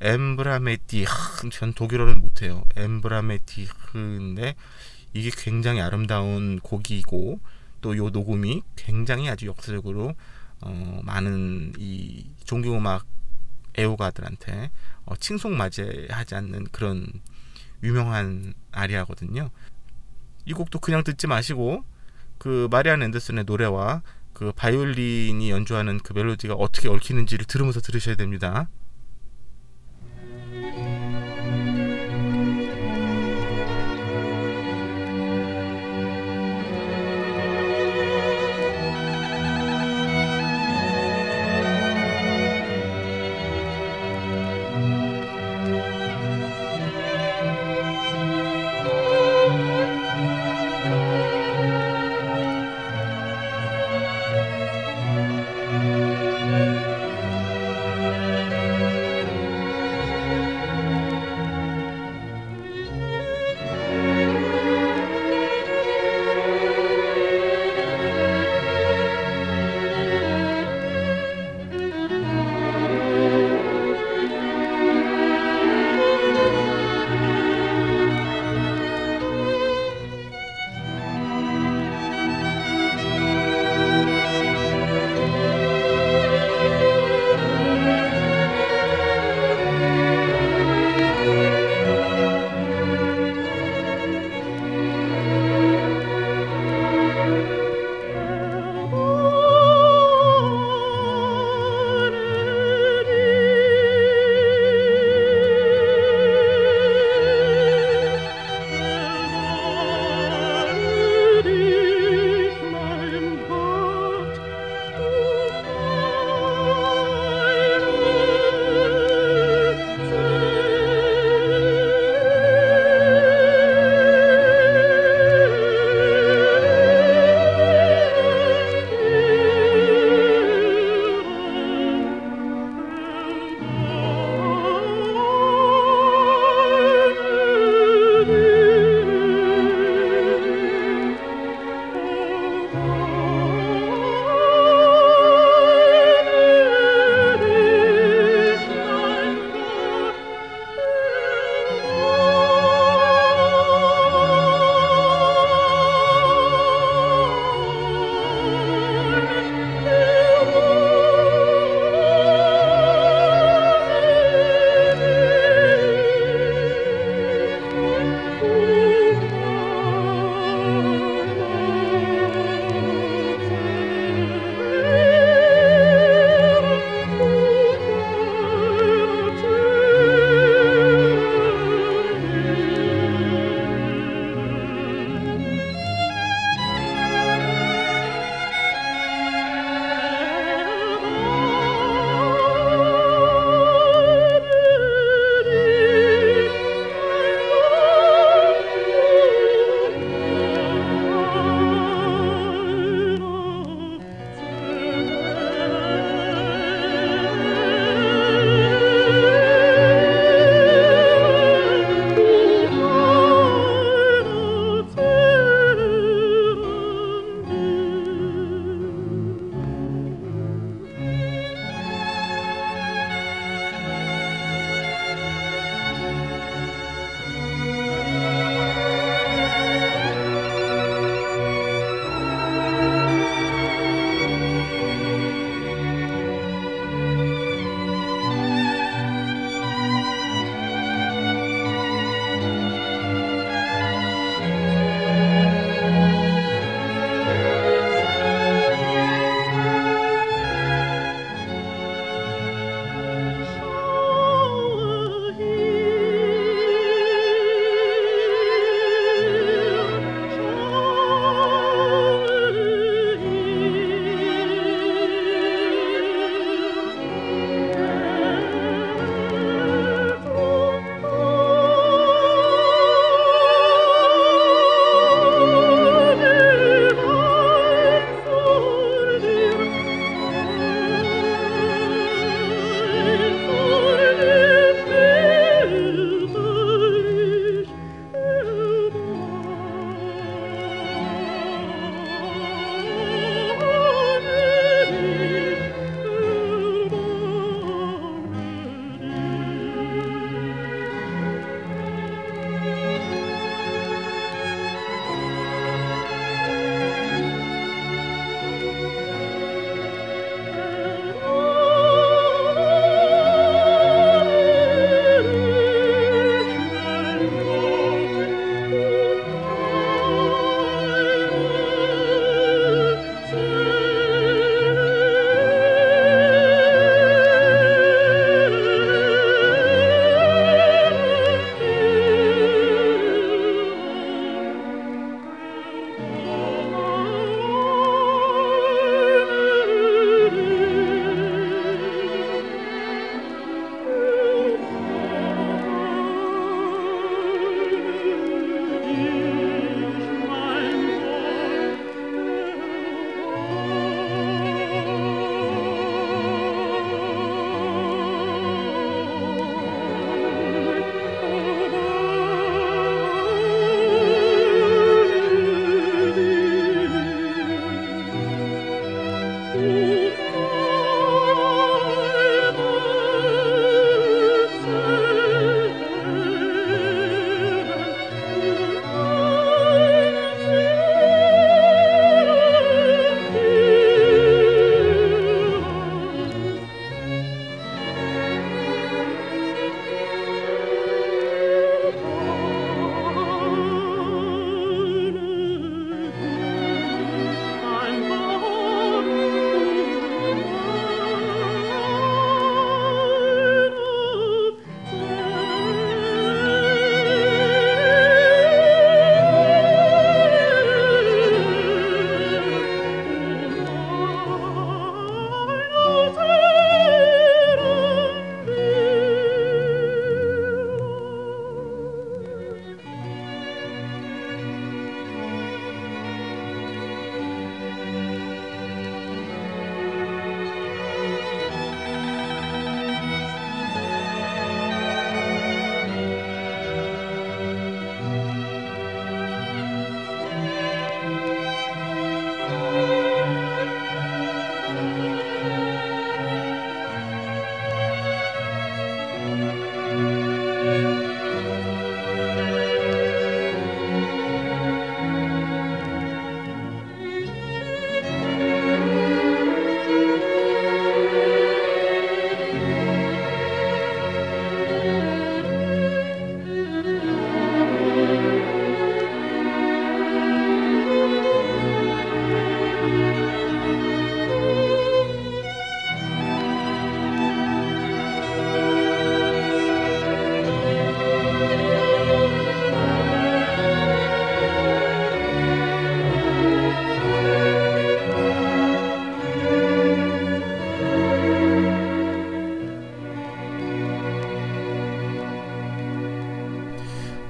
엠브라메티 0.00 1.06
전 1.50 1.72
독일어는 1.72 2.20
못해요. 2.20 2.64
엠브라메티인데 2.76 4.54
이게 5.14 5.30
굉장히 5.34 5.80
아름다운 5.80 6.60
곡이고 6.60 7.40
또 7.80 7.96
요 7.96 8.10
녹음이 8.10 8.62
굉장히 8.74 9.28
아주 9.28 9.46
역사적으로 9.46 10.14
어, 10.60 11.00
많은 11.04 11.74
이 11.78 12.26
종교음악 12.44 13.06
애호가들한테 13.78 14.70
어, 15.04 15.16
칭송맞이하지 15.16 16.34
않는 16.34 16.64
그런 16.72 17.06
유명한 17.82 18.54
아리아거든요. 18.72 19.50
이 20.46 20.52
곡도 20.52 20.80
그냥 20.80 21.04
듣지 21.04 21.26
마시고 21.26 21.84
그 22.46 22.68
마리안 22.70 23.02
앤더슨의 23.02 23.42
노래와 23.42 24.02
그 24.32 24.52
바이올린이 24.54 25.50
연주하는 25.50 25.98
그 25.98 26.12
멜로디가 26.12 26.54
어떻게 26.54 26.88
얽히는지를 26.88 27.44
들으면서 27.44 27.80
들으셔야 27.80 28.14
됩니다. 28.14 28.68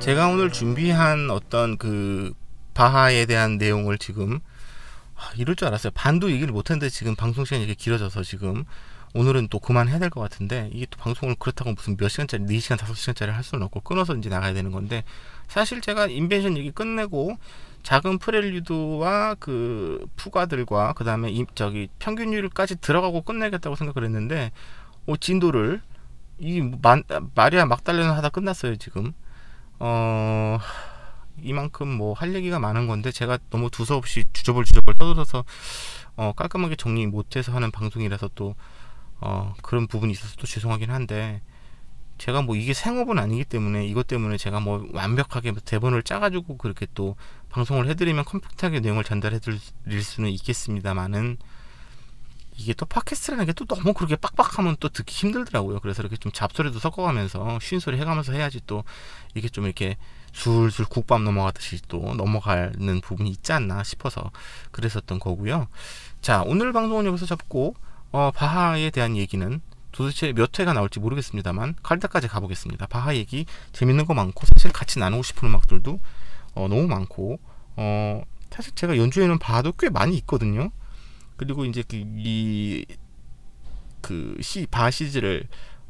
제가 0.07 0.29
오늘 0.29 0.53
준비한 0.53 1.31
어떤 1.31 1.77
그 1.77 2.33
바하에 2.75 3.27
대한 3.27 3.59
내용을 3.59 3.99
지금 3.99 4.39
아, 5.17 5.33
이럴 5.37 5.57
줄 5.57 5.67
알았어요. 5.67 5.91
반도 5.97 6.31
얘기를 6.31 6.53
못했는데 6.53 6.91
지금 6.91 7.17
방송 7.17 7.45
시간이 7.45 7.65
이렇게 7.65 7.75
길어져서 7.75 8.23
지금 8.23 8.63
오늘은 9.15 9.49
또 9.49 9.59
그만해야 9.59 9.99
될 9.99 10.11
것 10.11 10.21
같은데 10.21 10.71
이게 10.73 10.87
또 10.89 10.97
방송을 10.99 11.35
그렇다고 11.41 11.73
무슨 11.73 11.97
몇 11.97 12.07
시간짜리 12.07 12.45
4시간 12.45 12.77
5시간짜리 12.77 13.33
할 13.33 13.43
수는 13.43 13.65
없고 13.65 13.81
끊어서 13.81 14.15
이제 14.15 14.29
나가야 14.29 14.55
되는 14.55 14.71
건데 14.71 15.03
사실 15.49 15.81
제가 15.81 16.07
인벤션 16.07 16.57
얘기 16.57 16.71
끝내고 16.71 17.37
작은 17.83 18.19
프렐류드와 18.19 19.35
그 19.41 20.07
푸가들과 20.15 20.93
그 20.93 21.03
다음에 21.03 21.35
저기 21.57 21.89
평균율까지 21.99 22.77
들어가고 22.81 23.23
끝내겠다고 23.23 23.75
생각을 23.75 24.07
했는데 24.07 24.53
어, 25.07 25.17
진도를 25.17 25.83
이 26.39 26.61
마, 26.61 27.03
마리아 27.35 27.67
막달레는 27.67 28.13
하다 28.13 28.29
끝났어요 28.29 28.77
지금 28.77 29.13
어 29.79 30.59
이만큼 31.43 31.89
뭐 31.89 32.15
할 32.15 32.35
얘기가 32.35 32.59
많은 32.59 32.87
건데 32.87 33.13
제가 33.13 33.39
너무 33.51 33.71
두서없이 33.71 34.25
주저벌 34.33 34.65
떠들어서 34.99 35.45
어, 36.17 36.33
깔끔하게 36.35 36.77
정리 36.77 37.07
못해서 37.07 37.53
하는 37.53 37.71
방송이라서 37.71 38.31
또 38.35 38.55
어, 39.21 39.55
그런 39.63 39.87
부분이 39.87 40.13
있어서 40.13 40.35
또 40.39 40.47
죄송하긴 40.47 40.91
한데 40.91 41.43
제가 42.19 42.41
뭐 42.43 42.57
이게 42.57 42.73
생업은 42.73 43.19
아니기 43.19 43.45
때문에 43.45 43.87
이것 43.87 44.07
때문에 44.07 44.39
제가 44.39 44.61
뭐 44.61 44.87
완벽하게 44.93 45.53
대본을 45.65 46.03
짜가지고 46.03 46.57
그렇게 46.57 46.87
또 46.95 47.17
방송을 47.51 47.89
해드리면 47.89 48.25
컴팩트하게 48.25 48.81
내용을 48.81 49.05
전달해 49.05 49.39
드릴 49.39 50.03
수는 50.03 50.31
있겠습니다만은 50.31 51.37
이게 52.59 52.73
또 52.75 52.87
팟캐스트라는 52.87 53.47
게 53.47 53.53
또 53.53 53.65
너무 53.65 53.95
그렇게 53.95 54.17
빡빡하면 54.17 54.77
또 54.81 54.89
듣기 54.89 55.15
힘들더라고요. 55.15 55.81
그래서 55.81 56.03
이렇게 56.03 56.17
좀 56.17 56.31
잡소리도 56.31 56.79
섞어가면서 56.79 57.59
쉰 57.61 57.81
소리 57.81 57.99
해가면서 57.99 58.33
해야지 58.33 58.61
또 58.67 58.85
이게 59.35 59.49
좀 59.49 59.65
이렇게 59.65 59.97
술술 60.33 60.85
국밥 60.85 61.23
넘어가듯이 61.23 61.81
또 61.89 62.15
넘어가는 62.15 63.01
부분이 63.01 63.31
있지 63.31 63.53
않나 63.53 63.83
싶어서 63.83 64.31
그랬었던 64.73 65.19
거고요. 65.19 65.69
자 66.21 66.43
오늘 66.45 66.73
방송은 66.73 67.07
여기서 67.07 67.25
접고 67.25 67.75
어, 68.13 68.31
바하에 68.35 68.91
대한 68.91 69.17
얘기는 69.17 69.61
도대체 69.93 70.35
몇 70.35 70.59
회가 70.59 70.75
나올지 70.75 71.01
모르겠습니다만 71.01 71.77
칼다까지 71.83 72.29
가보겠습니다. 72.29 72.87
바하 72.87 73.17
얘기 73.17 73.47
재밌는 73.73 74.05
거 74.05 74.13
많고 74.13 74.45
사실 74.55 74.71
같이 74.71 74.99
나누고 74.99 75.23
싶은 75.23 75.49
음악들도 75.49 75.99
어, 76.55 76.69
너무 76.69 76.87
많고 76.87 77.39
어, 77.77 78.23
사실 78.51 78.75
제가 78.75 78.99
연주에는 78.99 79.39
바하도 79.39 79.73
꽤 79.73 79.89
많이 79.89 80.17
있거든요. 80.19 80.71
그리고 81.37 81.65
이제 81.65 81.83
그, 81.87 81.97
이, 81.97 82.85
그, 84.01 84.37
시, 84.41 84.67
바 84.71 84.91
시즈를, 84.91 85.47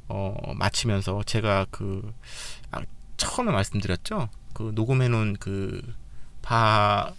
어, 0.08 0.34
마치면서 0.54 1.22
제가 1.24 1.66
그, 1.70 2.12
아, 2.70 2.80
처음에 3.16 3.52
말씀드렸죠? 3.52 4.28
그, 4.54 4.72
녹음해 4.74 5.08
놓은 5.08 5.36
그, 5.38 5.94
바, 6.42 7.12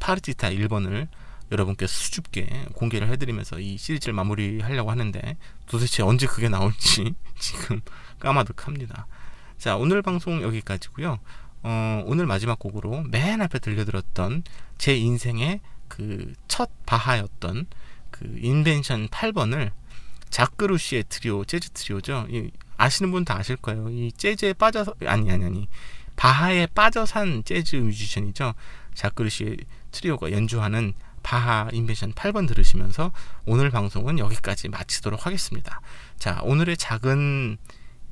파르티타 0.00 0.50
1번을 0.50 1.08
여러분께 1.52 1.86
수줍게 1.86 2.66
공개를 2.72 3.08
해드리면서 3.08 3.60
이 3.60 3.76
시리즈를 3.76 4.14
마무리하려고 4.14 4.90
하는데 4.90 5.36
도대체 5.66 6.02
언제 6.02 6.26
그게 6.26 6.48
나올지 6.48 7.14
지금 7.38 7.80
까마득합니다. 8.18 9.06
자, 9.58 9.76
오늘 9.76 10.02
방송 10.02 10.42
여기까지고요. 10.42 11.18
어, 11.64 12.02
오늘 12.06 12.26
마지막 12.26 12.58
곡으로 12.58 13.02
맨 13.02 13.40
앞에 13.40 13.58
들려들었던 13.58 14.42
제 14.78 14.96
인생의 14.96 15.60
그 15.92 16.34
첫 16.48 16.70
바하였던 16.86 17.66
그 18.10 18.36
invention 18.38 19.08
8번을 19.08 19.72
자크루시의 20.30 21.04
트리오 21.08 21.44
재즈 21.44 21.70
트리오죠. 21.70 22.26
이, 22.30 22.50
아시는 22.78 23.10
분 23.12 23.24
다 23.24 23.36
아실 23.36 23.56
거예요. 23.56 23.88
이 23.90 24.10
재즈에 24.12 24.54
빠져서 24.54 24.94
아니 25.06 25.30
아니 25.30 25.44
아니 25.44 25.68
바하에 26.16 26.66
빠져 26.66 27.04
산 27.06 27.42
재즈 27.44 27.76
뮤지션이죠. 27.76 28.54
자크루시의 28.94 29.56
트리오가 29.92 30.30
연주하는 30.32 30.94
바하 31.22 31.68
invention 31.72 32.12
8번 32.14 32.48
들으시면서 32.48 33.12
오늘 33.46 33.70
방송은 33.70 34.18
여기까지 34.18 34.68
마치도록 34.68 35.26
하겠습니다. 35.26 35.80
자, 36.18 36.40
오늘의 36.42 36.76
작은 36.78 37.56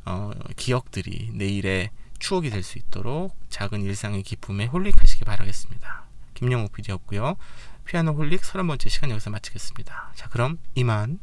어, 0.07 0.31
기억들이 0.57 1.31
내일의 1.35 1.91
추억이 2.19 2.51
될 2.51 2.63
수 2.63 2.79
있도록 2.79 3.35
작은 3.49 3.83
일상의 3.83 4.23
기쁨에 4.23 4.67
홀릭하시기 4.67 5.25
바라겠습니다. 5.25 6.10
김영욱 6.35 6.73
PD였고요. 6.73 7.37
피아노 7.85 8.13
홀릭 8.13 8.43
30번째 8.43 8.89
시간 8.89 9.11
여기서 9.11 9.31
마치겠습니다. 9.31 10.13
자, 10.15 10.29
그럼 10.29 10.59
이만. 10.75 11.19